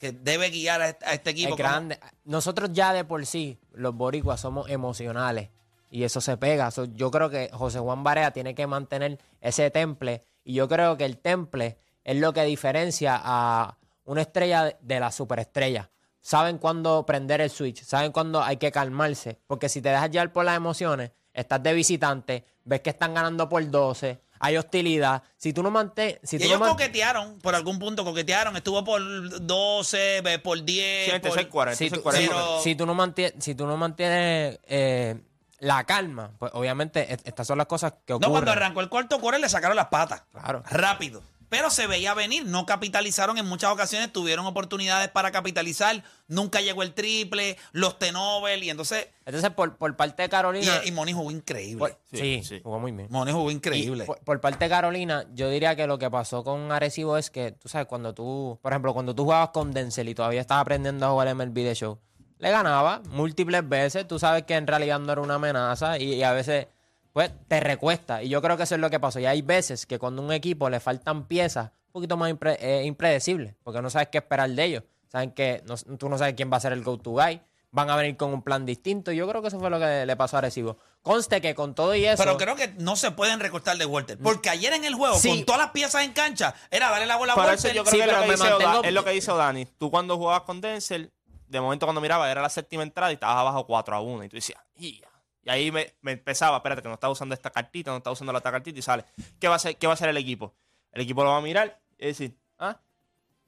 Que 0.00 0.10
debe 0.12 0.50
guiar 0.50 0.80
a 0.80 0.88
este, 0.88 1.04
a 1.06 1.12
este 1.12 1.30
equipo. 1.30 1.50
Es 1.50 1.56
grande. 1.56 2.00
Nosotros 2.24 2.70
ya 2.72 2.92
de 2.92 3.04
por 3.04 3.24
sí, 3.26 3.58
los 3.72 3.94
boricuas, 3.94 4.40
somos 4.40 4.68
emocionales. 4.70 5.50
Y 5.90 6.04
eso 6.04 6.20
se 6.20 6.36
pega. 6.36 6.70
So, 6.70 6.86
yo 6.86 7.10
creo 7.10 7.30
que 7.30 7.50
José 7.52 7.78
Juan 7.80 8.02
Barea 8.02 8.30
tiene 8.32 8.54
que 8.54 8.66
mantener 8.66 9.18
ese 9.40 9.70
temple. 9.70 10.24
Y 10.42 10.54
yo 10.54 10.68
creo 10.68 10.96
que 10.96 11.04
el 11.04 11.18
temple 11.18 11.76
es 12.02 12.16
lo 12.16 12.32
que 12.32 12.42
diferencia 12.44 13.20
a 13.22 13.76
una 14.04 14.22
estrella 14.22 14.64
de- 14.64 14.76
de 14.80 15.00
la 15.00 15.12
superestrella. 15.12 15.90
Saben 16.22 16.58
cuándo 16.58 17.04
prender 17.06 17.40
el 17.40 17.50
switch, 17.50 17.82
saben 17.84 18.12
cuándo 18.12 18.42
hay 18.42 18.56
que 18.56 18.72
calmarse. 18.72 19.38
Porque 19.46 19.68
si 19.68 19.82
te 19.82 19.90
dejas 19.90 20.10
llevar 20.10 20.32
por 20.32 20.44
las 20.44 20.56
emociones, 20.56 21.10
estás 21.34 21.62
de 21.62 21.72
visitante, 21.74 22.44
ves 22.64 22.80
que 22.80 22.90
están 22.90 23.14
ganando 23.14 23.48
por 23.48 23.68
12, 23.70 24.20
hay 24.40 24.56
hostilidad. 24.56 25.22
Si 25.36 25.52
tú 25.52 25.62
no 25.62 25.70
mantienes. 25.70 26.18
Si 26.24 26.36
Y 26.36 26.38
tú 26.40 26.44
no 26.44 26.48
ellos 26.48 26.60
man- 26.60 26.70
coquetearon, 26.70 27.38
por 27.40 27.54
algún 27.54 27.78
punto 27.78 28.04
coquetearon. 28.04 28.56
Estuvo 28.56 28.82
por 28.82 29.00
12, 29.46 30.20
ve, 30.22 30.38
por 30.38 30.64
10. 30.64 31.12
Sí, 31.12 31.18
por- 31.20 31.30
6-40, 31.38 31.74
si, 31.76 31.90
tú, 31.90 32.00
6-40. 32.02 32.28
pero- 32.28 32.60
si 32.62 32.74
tú 32.74 32.86
no 32.86 32.94
mantienes, 32.94 33.44
si 33.44 33.54
tú 33.54 33.66
no 33.66 33.76
mantienes 33.76 34.58
eh, 34.66 35.20
la 35.60 35.84
calma, 35.84 36.30
pues 36.38 36.50
obviamente 36.54 37.12
est- 37.12 37.28
estas 37.28 37.46
son 37.46 37.58
las 37.58 37.66
cosas 37.66 37.92
que 38.06 38.12
No, 38.12 38.16
ocurren. 38.16 38.32
cuando 38.32 38.50
arrancó 38.52 38.80
el 38.80 38.88
cuarto 38.88 39.20
quarter 39.20 39.40
le 39.40 39.48
sacaron 39.48 39.76
las 39.76 39.88
patas. 39.88 40.22
Claro. 40.32 40.62
Rápido. 40.70 41.22
Pero 41.50 41.68
se 41.68 41.86
veía 41.86 42.14
venir, 42.14 42.46
no 42.46 42.64
capitalizaron 42.64 43.36
en 43.36 43.44
muchas 43.44 43.70
ocasiones, 43.72 44.10
tuvieron 44.12 44.46
oportunidades 44.46 45.08
para 45.10 45.30
capitalizar, 45.32 46.02
nunca 46.28 46.60
llegó 46.62 46.82
el 46.82 46.94
triple, 46.94 47.58
los 47.72 47.98
T-Nobel, 47.98 48.62
y 48.64 48.70
entonces, 48.70 49.08
Entonces, 49.26 49.50
por, 49.50 49.76
por 49.76 49.94
parte 49.96 50.22
de 50.22 50.28
Carolina. 50.28 50.80
y, 50.84 50.88
y 50.88 50.92
Moni 50.92 51.12
jugó 51.12 51.30
increíble. 51.30 51.78
por- 51.78 51.98
Sí, 52.12 52.40
sí, 52.40 52.42
sí. 52.44 52.60
jugó 52.62 52.78
muy 52.80 52.92
bien. 52.92 53.08
Moni 53.10 53.32
jugó 53.32 53.50
increíble. 53.50 54.04
por, 54.04 54.18
por 54.20 54.40
parte 54.40 54.64
de 54.64 54.68
Carolina, 54.70 55.26
yo 55.34 55.50
diría 55.50 55.76
que 55.76 55.86
lo 55.86 55.98
que 55.98 56.08
pasó 56.10 56.42
con 56.44 56.72
Arecibo 56.72 57.18
es 57.18 57.30
que, 57.30 57.52
tú 57.52 57.68
sabes, 57.68 57.86
cuando 57.88 58.14
tú, 58.14 58.58
por 58.62 58.72
ejemplo, 58.72 58.94
cuando 58.94 59.14
tú 59.14 59.24
jugabas 59.24 59.50
con 59.50 59.72
Denzel 59.72 60.08
y 60.08 60.14
todavía 60.14 60.40
estabas 60.40 60.62
aprendiendo 60.62 61.04
a 61.06 61.10
jugar 61.10 61.34
MLB 61.34 61.54
The 61.54 61.74
Show, 61.74 61.98
le 62.38 62.50
ganaba 62.50 63.02
múltiples 63.10 63.68
veces, 63.68 64.08
tú 64.08 64.18
sabes 64.18 64.44
que 64.44 64.54
en 64.54 64.66
realidad 64.66 64.98
no 64.98 65.12
era 65.12 65.20
una 65.20 65.34
amenaza 65.34 65.98
y, 65.98 66.14
y 66.14 66.22
a 66.22 66.32
veces, 66.32 66.68
pues, 67.12 67.30
te 67.48 67.60
recuesta. 67.60 68.22
Y 68.22 68.28
yo 68.28 68.40
creo 68.42 68.56
que 68.56 68.62
eso 68.64 68.74
es 68.74 68.80
lo 68.80 68.90
que 68.90 69.00
pasó. 69.00 69.18
Y 69.20 69.26
hay 69.26 69.42
veces 69.42 69.86
que 69.86 69.98
cuando 69.98 70.22
a 70.22 70.24
un 70.26 70.32
equipo 70.32 70.68
le 70.70 70.80
faltan 70.80 71.26
piezas, 71.26 71.70
un 71.88 71.92
poquito 71.92 72.16
más 72.16 72.30
impre- 72.32 72.56
eh, 72.60 72.84
impredecibles, 72.84 73.54
porque 73.64 73.82
no 73.82 73.90
sabes 73.90 74.08
qué 74.08 74.18
esperar 74.18 74.48
de 74.50 74.64
ellos. 74.64 74.82
Saben 75.08 75.32
que 75.32 75.62
no- 75.66 75.76
tú 75.96 76.08
no 76.08 76.16
sabes 76.18 76.34
quién 76.34 76.52
va 76.52 76.56
a 76.58 76.60
ser 76.60 76.72
el 76.72 76.84
go-to 76.84 77.10
guy. 77.10 77.40
Van 77.72 77.88
a 77.88 77.94
venir 77.96 78.16
con 78.16 78.32
un 78.32 78.42
plan 78.42 78.66
distinto. 78.66 79.12
Yo 79.12 79.28
creo 79.28 79.42
que 79.42 79.48
eso 79.48 79.58
fue 79.60 79.70
lo 79.70 79.78
que 79.78 80.04
le 80.04 80.16
pasó 80.16 80.36
a 80.36 80.38
Arecibo. 80.38 80.76
Conste 81.02 81.40
que 81.40 81.54
con 81.54 81.74
todo 81.74 81.94
y 81.94 82.04
eso. 82.04 82.22
Pero 82.22 82.36
creo 82.36 82.56
que 82.56 82.74
no 82.78 82.96
se 82.96 83.12
pueden 83.12 83.38
recortar 83.38 83.76
de 83.76 83.86
Walter. 83.86 84.18
Porque 84.18 84.50
ayer 84.50 84.72
en 84.72 84.84
el 84.84 84.94
juego, 84.94 85.16
Sí. 85.16 85.28
con 85.28 85.44
todas 85.44 85.60
las 85.60 85.70
piezas 85.70 86.02
en 86.04 86.12
cancha, 86.12 86.52
era 86.70 86.90
darle 86.90 87.06
la 87.06 87.16
bola 87.16 87.32
a 87.32 87.36
Walter. 87.36 87.54
eso 87.54 87.68
yo 87.68 87.84
creo 87.84 87.90
Sí, 87.92 87.96
que 87.98 88.02
es 88.02 88.06
lo 88.08 88.12
pero 88.12 88.24
que, 88.24 88.30
dice 88.32 88.42
Oda- 88.52 88.58
mantengo- 88.66 88.84
es 88.84 88.92
lo 88.92 89.04
que 89.04 89.10
dice 89.10 89.32
Dani. 89.32 89.66
Tú 89.78 89.90
cuando 89.90 90.16
jugabas 90.16 90.42
con 90.42 90.60
Denzel, 90.60 91.12
de 91.46 91.60
momento 91.60 91.86
cuando 91.86 92.00
miraba 92.00 92.30
era 92.30 92.42
la 92.42 92.48
séptima 92.48 92.82
entrada 92.82 93.10
y 93.12 93.14
estabas 93.14 93.36
abajo 93.36 93.66
4 93.66 93.94
a 93.96 94.00
1. 94.00 94.24
Y 94.24 94.28
tú 94.28 94.36
decías, 94.36 94.60
"Ya". 94.76 95.08
Y 95.44 95.50
ahí 95.50 95.70
me, 95.72 95.94
me 96.02 96.12
empezaba, 96.12 96.56
espérate, 96.58 96.82
que 96.82 96.88
no 96.88 96.94
está 96.94 97.08
usando 97.08 97.34
esta 97.34 97.50
cartita, 97.50 97.90
no 97.90 97.98
está 97.98 98.10
usando 98.10 98.32
la 98.32 98.38
otra 98.40 98.50
cartita 98.50 98.78
y 98.78 98.82
sale. 98.82 99.04
¿Qué 99.38 99.48
va 99.48 99.54
a 99.54 99.56
hacer, 99.56 99.76
qué 99.76 99.86
va 99.86 99.92
a 99.92 99.94
hacer 99.94 100.08
el 100.08 100.16
equipo? 100.16 100.54
El 100.92 101.02
equipo 101.02 101.22
lo 101.24 101.30
va 101.30 101.38
a 101.38 101.40
mirar 101.40 101.80
y 101.98 102.06
decir, 102.06 102.36
ah, 102.58 102.78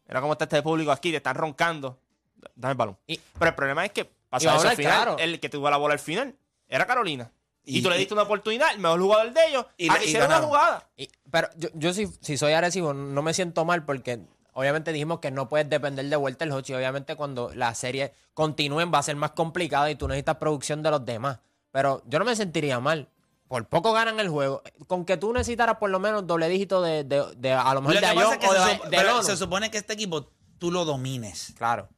mira 0.06 0.20
cómo 0.20 0.32
está 0.32 0.44
este 0.44 0.62
público 0.62 0.90
aquí, 0.92 1.10
te 1.10 1.18
están 1.18 1.34
roncando. 1.36 1.98
Dame 2.54 2.72
el 2.72 2.78
balón. 2.78 2.98
Y- 3.06 3.18
Pero 3.38 3.48
el 3.50 3.54
problema 3.54 3.84
es 3.84 3.92
que 3.92 4.00
Y 4.02 4.08
pasa 4.28 4.46
va 4.48 4.54
a 4.54 4.56
eso 4.58 4.68
al 4.68 4.76
final. 4.76 4.92
claro. 4.92 5.16
El 5.18 5.38
que 5.40 5.48
tuvo 5.48 5.68
la 5.70 5.76
bola 5.76 5.94
al 5.94 6.00
final 6.00 6.34
era 6.68 6.86
Carolina. 6.86 7.30
Y, 7.64 7.78
Y- 7.78 7.82
tú 7.82 7.90
le 7.90 7.96
y- 7.96 7.98
diste 8.00 8.14
una 8.14 8.24
oportunidad, 8.24 8.72
el 8.72 8.80
mejor 8.80 9.00
jugador 9.00 9.32
de 9.32 9.46
ellos, 9.46 9.66
Y 9.76 9.88
a 9.88 9.92
le- 9.92 9.98
que 10.00 10.04
y 10.06 10.08
hiciera 10.08 10.26
una 10.26 10.40
jugada. 10.40 10.88
Y- 10.96 11.08
pero 11.30 11.48
yo, 11.56 11.68
yo 11.74 11.92
si, 11.94 12.06
si 12.20 12.36
soy 12.36 12.52
Arecibo 12.54 12.92
no 12.94 13.22
me 13.22 13.32
siento 13.34 13.64
mal 13.64 13.84
porque 13.84 14.20
obviamente 14.54 14.92
dijimos 14.92 15.20
que 15.20 15.30
no 15.30 15.48
puedes 15.48 15.68
depender 15.70 16.04
de 16.06 16.16
vuelta 16.16 16.44
el 16.44 16.50
Hochi. 16.52 16.74
Obviamente 16.74 17.14
cuando 17.14 17.52
la 17.54 17.72
serie 17.74 18.12
continúen 18.34 18.92
va 18.92 18.98
a 18.98 19.02
ser 19.04 19.14
más 19.16 19.30
complicado 19.32 19.88
y 19.88 19.94
tú 19.94 20.08
necesitas 20.08 20.36
producción 20.38 20.82
de 20.82 20.90
los 20.90 21.04
demás. 21.04 21.38
Pero 21.72 22.02
yo 22.06 22.18
no 22.18 22.24
me 22.24 22.36
sentiría 22.36 22.78
mal. 22.80 23.08
Por 23.48 23.66
poco 23.66 23.92
ganan 23.92 24.18
el 24.20 24.28
juego. 24.28 24.62
Con 24.86 25.04
que 25.04 25.16
tú 25.16 25.32
necesitaras 25.32 25.76
por 25.76 25.90
lo 25.90 25.98
menos 26.00 26.26
doble 26.26 26.48
dígito 26.48 26.80
de, 26.80 27.04
de, 27.04 27.24
de- 27.36 27.52
a 27.52 27.74
lo 27.74 27.80
mejor 27.82 27.96
Lo 27.96 28.00
de 28.00 28.06
Ayón 28.06 28.32
es 28.32 28.38
que 28.38 28.46
o 28.46 28.52
se, 28.52 28.58
de, 28.58 28.64
de 28.76 28.80
pero 28.90 29.22
se 29.22 29.36
supone 29.36 29.70
que 29.70 29.78
este 29.78 29.92
equipo 29.92 30.30
tú 30.58 30.70
lo 30.70 30.84
domines. 30.84 31.52
Claro. 31.58 31.88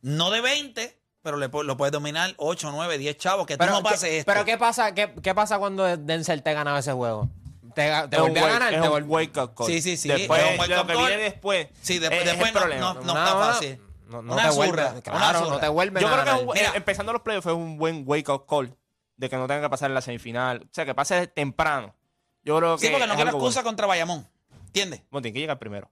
No 0.00 0.30
de 0.30 0.40
20, 0.40 0.98
pero 1.22 1.36
le, 1.36 1.48
lo 1.48 1.76
puedes 1.76 1.92
dominar 1.92 2.34
8, 2.36 2.70
9, 2.72 2.98
10 2.98 3.16
chavos. 3.16 3.46
Que 3.46 3.54
tú 3.54 3.58
Pero, 3.60 3.72
no 3.72 3.82
pases 3.84 4.08
¿qué, 4.08 4.18
esto. 4.18 4.32
pero 4.32 4.44
¿qué 4.44 4.58
pasa, 4.58 4.92
qué, 4.94 5.14
qué 5.22 5.34
pasa 5.34 5.58
cuando 5.58 5.96
Denzel 5.96 6.42
te 6.42 6.52
ganaba 6.52 6.80
ese 6.80 6.92
juego? 6.92 7.28
Te, 7.74 7.88
te 8.10 8.16
Es 8.16 8.20
volvió 8.22 8.44
a 8.44 8.48
ganar. 8.48 8.74
es 8.74 8.82
te 8.82 8.88
un 8.88 9.04
wake 9.08 9.36
up 9.40 9.54
call. 9.54 9.66
Sí, 9.68 9.80
sí, 9.80 9.96
sí, 9.96 10.08
Después, 10.08 10.42
es 10.42 10.50
un 10.52 10.58
wake 10.58 10.70
lo 10.74 10.80
up 10.82 10.86
que 10.88 10.94
call. 10.94 11.06
viene 11.06 11.22
después. 11.22 11.68
Sí, 11.80 11.98
después, 12.00 12.20
es- 12.22 12.26
es 12.26 12.38
después 12.38 12.48
el 12.48 12.54
no, 12.54 12.60
problema. 12.60 12.94
no, 12.94 13.00
no 13.02 13.18
está 13.24 13.32
fácil. 13.38 13.80
No, 14.08 14.20
no 14.20 14.32
Una 14.34 14.42
te 14.42 14.52
zurra, 14.52 14.66
vuelve, 14.66 14.90
una 14.90 15.00
claro, 15.02 15.38
no 15.40 15.46
zurra. 15.46 15.60
te 15.60 15.68
vuelve 15.68 16.00
Yo 16.02 16.10
creo 16.12 16.24
que 16.24 16.30
es 16.30 16.36
un- 16.42 16.52
Mira. 16.54 16.72
empezando 16.74 17.12
los 17.14 17.22
playoffs 17.22 17.44
fue 17.44 17.52
un 17.54 17.78
buen 17.78 18.02
wake 18.04 18.28
up 18.28 18.44
call 18.46 18.76
de 19.16 19.28
que 19.28 19.36
no 19.36 19.46
tenga 19.46 19.62
que 19.62 19.70
pasar 19.70 19.90
en 19.90 19.94
la 19.94 20.00
semifinal. 20.00 20.62
O 20.64 20.68
sea, 20.74 20.84
que 20.84 20.94
pase 20.94 21.26
temprano. 21.26 21.94
Yo 22.44 22.56
creo 22.58 22.76
que. 22.76 22.86
Sí, 22.86 22.92
porque 22.92 23.06
no 23.06 23.14
quiero 23.14 23.30
excusa 23.30 23.60
bueno. 23.60 23.68
contra 23.68 23.86
Bayamón. 23.86 24.26
¿Entiendes? 24.66 25.02
Bueno, 25.10 25.22
tiene 25.22 25.34
que 25.34 25.40
llegar 25.40 25.58
primero. 25.58 25.90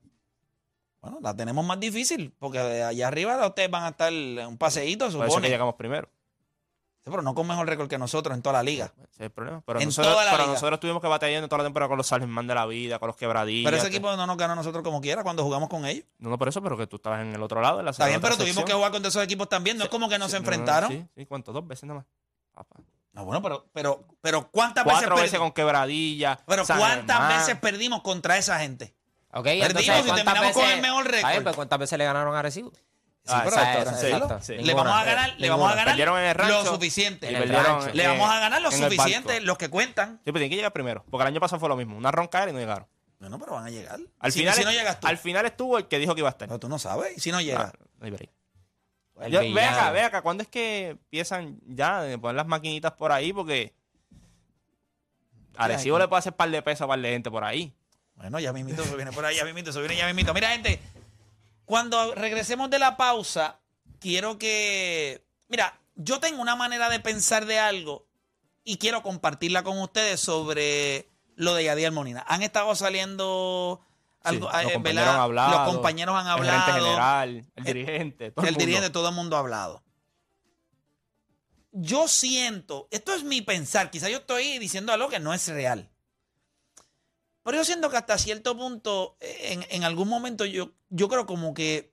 Bueno, 1.01 1.19
la 1.21 1.35
tenemos 1.35 1.65
más 1.65 1.79
difícil 1.79 2.33
porque 2.37 2.59
de 2.59 2.83
allá 2.83 3.07
arriba 3.07 3.45
ustedes 3.47 3.71
van 3.71 3.83
a 3.83 3.89
estar 3.89 4.11
un 4.13 4.57
paseíto, 4.57 5.09
Por 5.11 5.27
eso 5.27 5.41
que 5.41 5.49
llegamos 5.49 5.75
primero. 5.75 6.09
Sí, 7.03 7.09
pero 7.09 7.23
no 7.23 7.33
con 7.33 7.47
mejor 7.47 7.67
récord 7.67 7.89
que 7.89 7.97
nosotros 7.97 8.35
en 8.37 8.43
toda 8.43 8.53
la 8.53 8.61
liga. 8.61 8.93
Ese 8.97 9.13
es 9.13 9.19
el 9.21 9.31
problema. 9.31 9.63
Pero, 9.65 9.79
En 9.79 9.87
nosotros, 9.87 10.13
toda 10.13 10.23
la 10.23 10.29
pero 10.31 10.43
liga. 10.43 10.53
nosotros 10.53 10.79
tuvimos 10.79 11.01
que 11.01 11.07
batallar 11.07 11.47
toda 11.47 11.57
la 11.57 11.63
temporada 11.63 11.87
con 11.89 11.97
los 11.97 12.05
Salesman 12.05 12.45
de 12.45 12.53
la 12.53 12.67
vida, 12.67 12.99
con 12.99 13.07
los 13.07 13.15
quebradillas. 13.15 13.65
Pero 13.71 13.77
ese 13.77 13.89
que- 13.89 13.95
equipo 13.95 14.15
no 14.15 14.27
nos 14.27 14.37
ganó 14.37 14.53
a 14.53 14.55
nosotros 14.55 14.83
como 14.83 15.01
quiera 15.01 15.23
cuando 15.23 15.43
jugamos 15.43 15.67
con 15.67 15.87
ellos. 15.87 16.05
No, 16.19 16.29
no 16.29 16.37
por 16.37 16.47
eso, 16.47 16.61
pero 16.61 16.77
que 16.77 16.85
tú 16.85 16.97
estabas 16.97 17.21
en 17.21 17.33
el 17.33 17.41
otro 17.41 17.59
lado. 17.59 17.79
En 17.79 17.85
la 17.85 17.91
Está 17.91 18.05
bien, 18.05 18.21
pero 18.21 18.37
tuvimos 18.37 18.63
que 18.65 18.73
jugar 18.73 18.91
contra 18.91 19.09
esos 19.09 19.23
equipos 19.23 19.49
también. 19.49 19.77
No 19.79 19.85
es 19.85 19.89
como 19.89 20.07
que 20.09 20.19
nos 20.19 20.29
Sí, 20.29 20.37
no, 20.37 20.41
no, 20.43 20.47
enfrentaron. 20.47 20.91
Sí, 20.91 21.03
sí, 21.15 21.25
¿cuánto? 21.25 21.51
Dos 21.51 21.65
veces 21.67 21.85
nada 21.85 22.01
más. 22.01 22.07
Papá. 22.53 22.75
No, 23.13 23.25
bueno, 23.25 23.41
pero, 23.41 23.67
pero, 23.73 24.07
pero 24.21 24.49
¿cuántas 24.51 24.85
veces 24.85 24.99
Cuatro 25.01 25.15
veces 25.21 25.39
con 25.39 25.51
quebradilla. 25.51 26.39
Pero 26.47 26.65
San 26.65 26.77
¿cuántas 26.79 27.17
Germán. 27.17 27.37
veces 27.39 27.57
perdimos 27.59 28.01
contra 28.01 28.37
esa 28.37 28.59
gente? 28.59 28.95
Ok, 29.33 29.43
Perdimos 29.45 29.67
entonces, 29.67 29.85
y 29.87 29.91
¿cuántas 29.91 30.15
terminamos 30.15 30.51
con 30.53 30.61
veces- 30.63 30.75
el 30.77 30.81
mejor 30.81 31.05
Está 31.05 31.11
bien, 31.17 31.25
récord. 31.27 31.43
pero 31.43 31.55
¿cuántas 31.55 31.79
veces 31.79 31.97
le 31.97 32.05
ganaron 32.05 32.35
a 32.35 32.41
Recibo? 32.41 32.71
Sí, 32.73 32.79
Ah, 33.27 33.41
pero 33.43 33.55
exacto, 33.55 33.79
esto- 33.79 33.91
sí, 33.91 33.97
tranquilo. 33.99 34.25
exacto, 34.25 34.45
sí. 34.45 34.55
Le 34.57 34.73
vamos 34.73 34.93
a 34.93 35.03
ganar, 35.03 35.35
le 35.37 35.49
vamos 35.49 35.67
a 35.67 35.69
ganar 35.71 35.85
Perdieron 35.89 36.19
en 36.19 36.25
el 36.25 36.35
rancho 36.35 36.63
lo 36.63 36.71
suficiente. 36.71 37.31
y 37.31 37.35
perdieron. 37.35 37.95
Le 37.95 38.07
vamos 38.07 38.29
a 38.29 38.39
ganar 38.39 38.61
lo 38.61 38.71
en 38.71 38.83
el 38.83 38.91
suficiente, 38.91 39.33
barco. 39.33 39.45
los 39.45 39.57
que 39.57 39.69
cuentan. 39.69 40.15
Sí, 40.15 40.21
pero 40.25 40.33
tienen 40.35 40.49
que 40.49 40.55
llegar 40.55 40.73
primero. 40.73 41.05
Porque 41.11 41.21
el 41.21 41.27
año 41.27 41.39
pasado 41.39 41.59
fue 41.59 41.69
lo 41.69 41.75
mismo. 41.75 41.95
Una 41.97 42.11
ronca 42.11 42.47
y 42.49 42.53
no 42.53 42.59
llegaron. 42.59 42.87
Bueno, 43.19 43.37
pero 43.37 43.51
van 43.53 43.65
a 43.65 43.69
llegar. 43.69 43.99
Al, 44.19 44.31
si, 44.31 44.39
final, 44.39 44.55
si 44.55 44.63
no 44.63 44.71
llegas 44.71 44.99
tú. 44.99 45.05
al 45.07 45.17
final 45.19 45.45
estuvo 45.45 45.77
el 45.77 45.87
que 45.87 45.99
dijo 45.99 46.15
que 46.15 46.21
iba 46.21 46.29
a 46.29 46.31
estar. 46.31 46.47
Pero 46.47 46.59
tú 46.59 46.67
no 46.67 46.79
sabes. 46.79 47.15
Y 47.15 47.19
si 47.19 47.31
no 47.31 47.39
llegas. 47.39 47.71
Ah, 47.75 47.85
no 47.99 48.05
hay 48.05 48.11
break. 48.11 48.31
El 49.21 49.31
Yo- 49.31 49.53
ve 49.53 49.63
acá, 49.63 49.91
ve 49.91 50.01
acá. 50.01 50.21
¿Cuándo 50.21 50.43
es 50.43 50.49
que 50.49 50.89
empiezan 50.89 51.59
ya 51.65 52.01
de 52.01 52.17
poner 52.17 52.35
las 52.35 52.47
maquinitas 52.47 52.93
por 52.93 53.11
ahí? 53.11 53.31
Porque 53.33 53.73
Arecibo 55.57 55.99
le 55.99 56.07
puede 56.07 56.19
hacer 56.19 56.35
par 56.35 56.49
de 56.49 56.61
pesos 56.61 56.81
a 56.81 56.87
par 56.87 56.99
de 56.99 57.09
gente 57.09 57.29
por 57.29 57.43
ahí. 57.43 57.73
Bueno, 58.15 58.39
ya 58.39 58.53
mismito 58.53 58.83
se 58.83 58.95
viene 58.95 59.11
por 59.11 59.25
ahí, 59.25 59.35
ya 59.35 59.45
mismito 59.45 59.71
se 59.71 59.79
viene, 59.79 59.95
ya 59.95 60.05
mismito. 60.05 60.33
Mira, 60.33 60.49
gente, 60.49 60.79
cuando 61.65 62.13
regresemos 62.15 62.69
de 62.69 62.79
la 62.79 62.97
pausa, 62.97 63.59
quiero 63.99 64.37
que... 64.37 65.23
Mira, 65.47 65.79
yo 65.95 66.19
tengo 66.19 66.41
una 66.41 66.55
manera 66.55 66.89
de 66.89 66.99
pensar 66.99 67.45
de 67.45 67.59
algo 67.59 68.05
y 68.63 68.77
quiero 68.77 69.01
compartirla 69.01 69.63
con 69.63 69.79
ustedes 69.79 70.19
sobre 70.19 71.07
lo 71.35 71.53
de 71.55 71.63
Yadier 71.65 71.91
Molina. 71.91 72.23
Han 72.27 72.43
estado 72.43 72.73
saliendo... 72.75 73.81
Algo, 74.23 74.47
Sí, 74.51 74.53
los 74.63 74.71
eh, 74.71 74.73
compañeros 74.73 75.07
han 75.09 75.19
hablado, 75.19 75.51
Los 75.65 75.73
compañeros 75.73 76.15
han 76.15 76.27
El 76.27 76.49
general, 76.73 77.45
el 77.55 77.63
dirigente, 77.63 78.31
todo 78.31 78.45
el, 78.45 78.49
el 78.49 78.55
dirigente, 78.55 78.89
todo 78.89 79.09
el 79.09 79.15
mundo 79.15 79.35
ha 79.35 79.39
hablado. 79.39 79.83
Yo 81.71 82.07
siento, 82.07 82.87
esto 82.91 83.13
es 83.13 83.23
mi 83.23 83.41
pensar, 83.41 83.89
quizá 83.91 84.09
yo 84.09 84.17
estoy 84.17 84.59
diciendo 84.59 84.91
algo 84.91 85.07
que 85.09 85.19
no 85.19 85.33
es 85.33 85.47
real. 85.47 85.89
Pero 87.43 87.57
yo 87.57 87.65
siento 87.65 87.89
que 87.89 87.97
hasta 87.97 88.17
cierto 88.17 88.55
punto, 88.57 89.17
en, 89.21 89.65
en 89.69 89.83
algún 89.83 90.07
momento, 90.07 90.45
yo, 90.45 90.73
yo 90.89 91.07
creo 91.07 91.25
como 91.25 91.53
que 91.53 91.91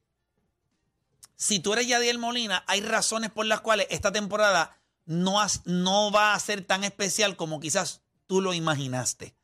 si 1.36 1.60
tú 1.60 1.72
eres 1.72 1.86
Yadiel 1.86 2.18
Molina, 2.18 2.64
hay 2.66 2.80
razones 2.80 3.30
por 3.30 3.46
las 3.46 3.60
cuales 3.60 3.86
esta 3.90 4.10
temporada 4.12 4.76
no, 5.06 5.40
has- 5.40 5.62
no 5.64 6.10
va 6.10 6.34
a 6.34 6.38
ser 6.40 6.64
tan 6.64 6.82
especial 6.84 7.36
como 7.36 7.60
quizás 7.60 8.02
tú 8.26 8.40
lo 8.42 8.52
imaginaste. 8.52 9.34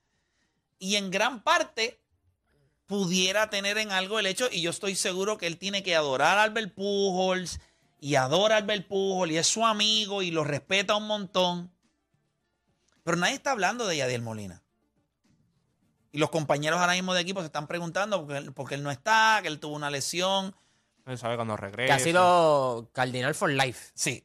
Y 0.79 0.97
en 0.97 1.11
gran 1.11 1.43
parte 1.43 2.03
pudiera 2.87 3.51
tener 3.51 3.79
en 3.79 3.93
algo 3.93 4.19
el 4.19 4.27
hecho, 4.27 4.49
y 4.51 4.61
yo 4.61 4.71
estoy 4.71 4.95
seguro 4.95 5.39
que 5.39 5.47
él 5.47 5.59
tiene 5.59 5.83
que 5.83 5.97
adorar 5.97 6.39
a 6.39 6.43
Albert 6.43 6.75
Pujols, 6.75 7.61
y 8.01 8.17
adora 8.17 8.57
a 8.57 8.59
Albert 8.59 8.87
Pujols, 8.87 9.33
y 9.33 9.39
es 9.39 9.47
su 9.47 9.65
amigo, 9.65 10.23
y 10.23 10.31
lo 10.31 10.45
respeta 10.45 10.97
un 10.97 11.07
montón. 11.07 11.73
Pero 13.03 13.17
nadie 13.17 13.35
está 13.35 13.53
hablando 13.53 13.87
de 13.87 13.99
Yadiel 13.99 14.23
Molina. 14.23 14.63
Y 16.13 16.19
los 16.19 16.31
compañeros 16.31 16.81
ahora 16.81 16.93
mismo 16.93 17.13
de 17.13 17.23
equipo 17.23 17.41
se 17.41 17.47
están 17.47 17.67
preguntando 17.67 18.21
porque 18.21 18.39
él, 18.39 18.53
porque 18.53 18.75
él 18.77 18.83
no 18.83 18.91
está, 18.91 19.41
que 19.43 19.49
él 19.49 19.59
tuvo 19.59 19.75
una 19.75 19.91
lesión. 19.91 20.55
No 21.05 21.13
se 21.13 21.19
sabe 21.19 21.37
cuando 21.37 21.57
regrese. 21.57 21.89
Que 21.89 21.93
ha 21.93 21.99
sido 21.99 22.89
cardinal 22.93 23.35
for 23.35 23.51
life. 23.51 23.91
Sí. 23.95 24.25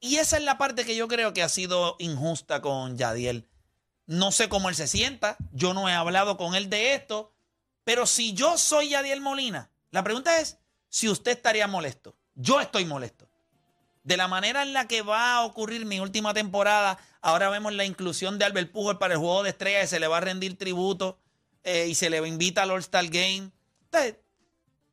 Y 0.00 0.16
esa 0.16 0.36
es 0.36 0.44
la 0.44 0.58
parte 0.58 0.84
que 0.84 0.96
yo 0.96 1.08
creo 1.08 1.32
que 1.32 1.42
ha 1.42 1.48
sido 1.48 1.96
injusta 1.98 2.60
con 2.60 2.96
Yadiel. 2.96 3.48
No 4.06 4.32
sé 4.32 4.48
cómo 4.48 4.68
él 4.68 4.74
se 4.74 4.86
sienta, 4.86 5.36
yo 5.52 5.72
no 5.72 5.88
he 5.88 5.92
hablado 5.92 6.36
con 6.36 6.54
él 6.54 6.68
de 6.68 6.94
esto, 6.94 7.32
pero 7.84 8.06
si 8.06 8.32
yo 8.34 8.58
soy 8.58 8.90
Yadiel 8.90 9.20
Molina, 9.20 9.70
la 9.90 10.04
pregunta 10.04 10.38
es 10.38 10.58
si 10.88 11.08
usted 11.08 11.32
estaría 11.32 11.66
molesto. 11.66 12.16
Yo 12.34 12.60
estoy 12.60 12.84
molesto. 12.84 13.28
De 14.02 14.16
la 14.16 14.28
manera 14.28 14.62
en 14.62 14.72
la 14.72 14.88
que 14.88 15.02
va 15.02 15.34
a 15.34 15.44
ocurrir 15.44 15.84
mi 15.84 16.00
última 16.00 16.32
temporada, 16.32 16.98
ahora 17.20 17.50
vemos 17.50 17.72
la 17.74 17.84
inclusión 17.84 18.38
de 18.38 18.44
Albert 18.44 18.72
Pujol 18.72 18.98
para 18.98 19.14
el 19.14 19.20
juego 19.20 19.42
de 19.42 19.50
estrellas, 19.50 19.90
se 19.90 20.00
le 20.00 20.08
va 20.08 20.18
a 20.18 20.20
rendir 20.20 20.56
tributo 20.56 21.18
eh, 21.64 21.86
y 21.88 21.94
se 21.94 22.08
le 22.08 22.26
invita 22.26 22.62
al 22.62 22.70
All-Star 22.70 23.06
Game. 23.08 23.50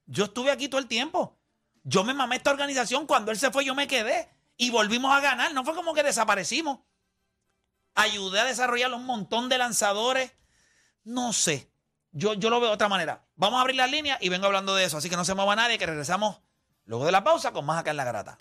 Yo 0.05 0.25
estuve 0.25 0.51
aquí 0.51 0.69
todo 0.69 0.79
el 0.79 0.87
tiempo. 0.87 1.37
Yo 1.83 2.03
me 2.03 2.13
mamé 2.13 2.37
esta 2.37 2.51
organización. 2.51 3.05
Cuando 3.07 3.31
él 3.31 3.37
se 3.37 3.51
fue, 3.51 3.63
yo 3.65 3.75
me 3.75 3.87
quedé. 3.87 4.29
Y 4.57 4.71
volvimos 4.71 5.15
a 5.15 5.19
ganar. 5.19 5.53
No 5.53 5.63
fue 5.63 5.75
como 5.75 5.93
que 5.93 6.03
desaparecimos. 6.03 6.79
Ayudé 7.95 8.39
a 8.39 8.45
desarrollar 8.45 8.93
un 8.93 9.05
montón 9.05 9.49
de 9.49 9.57
lanzadores. 9.57 10.33
No 11.03 11.33
sé. 11.33 11.71
Yo, 12.17 12.33
yo 12.33 12.49
lo 12.49 12.59
veo 12.59 12.69
de 12.69 12.73
otra 12.73 12.89
manera. 12.89 13.21
Vamos 13.35 13.59
a 13.59 13.61
abrir 13.61 13.75
las 13.75 13.91
líneas 13.91 14.17
y 14.21 14.29
vengo 14.29 14.47
hablando 14.47 14.73
de 14.73 14.83
eso. 14.83 14.97
Así 14.97 15.07
que 15.07 15.15
no 15.15 15.23
se 15.23 15.35
mueva 15.35 15.55
nadie, 15.55 15.77
que 15.77 15.85
regresamos 15.85 16.39
luego 16.85 17.05
de 17.05 17.11
la 17.11 17.23
pausa 17.23 17.51
con 17.51 17.63
más 17.63 17.79
acá 17.79 17.91
en 17.91 17.97
la 17.97 18.05
grata. 18.05 18.37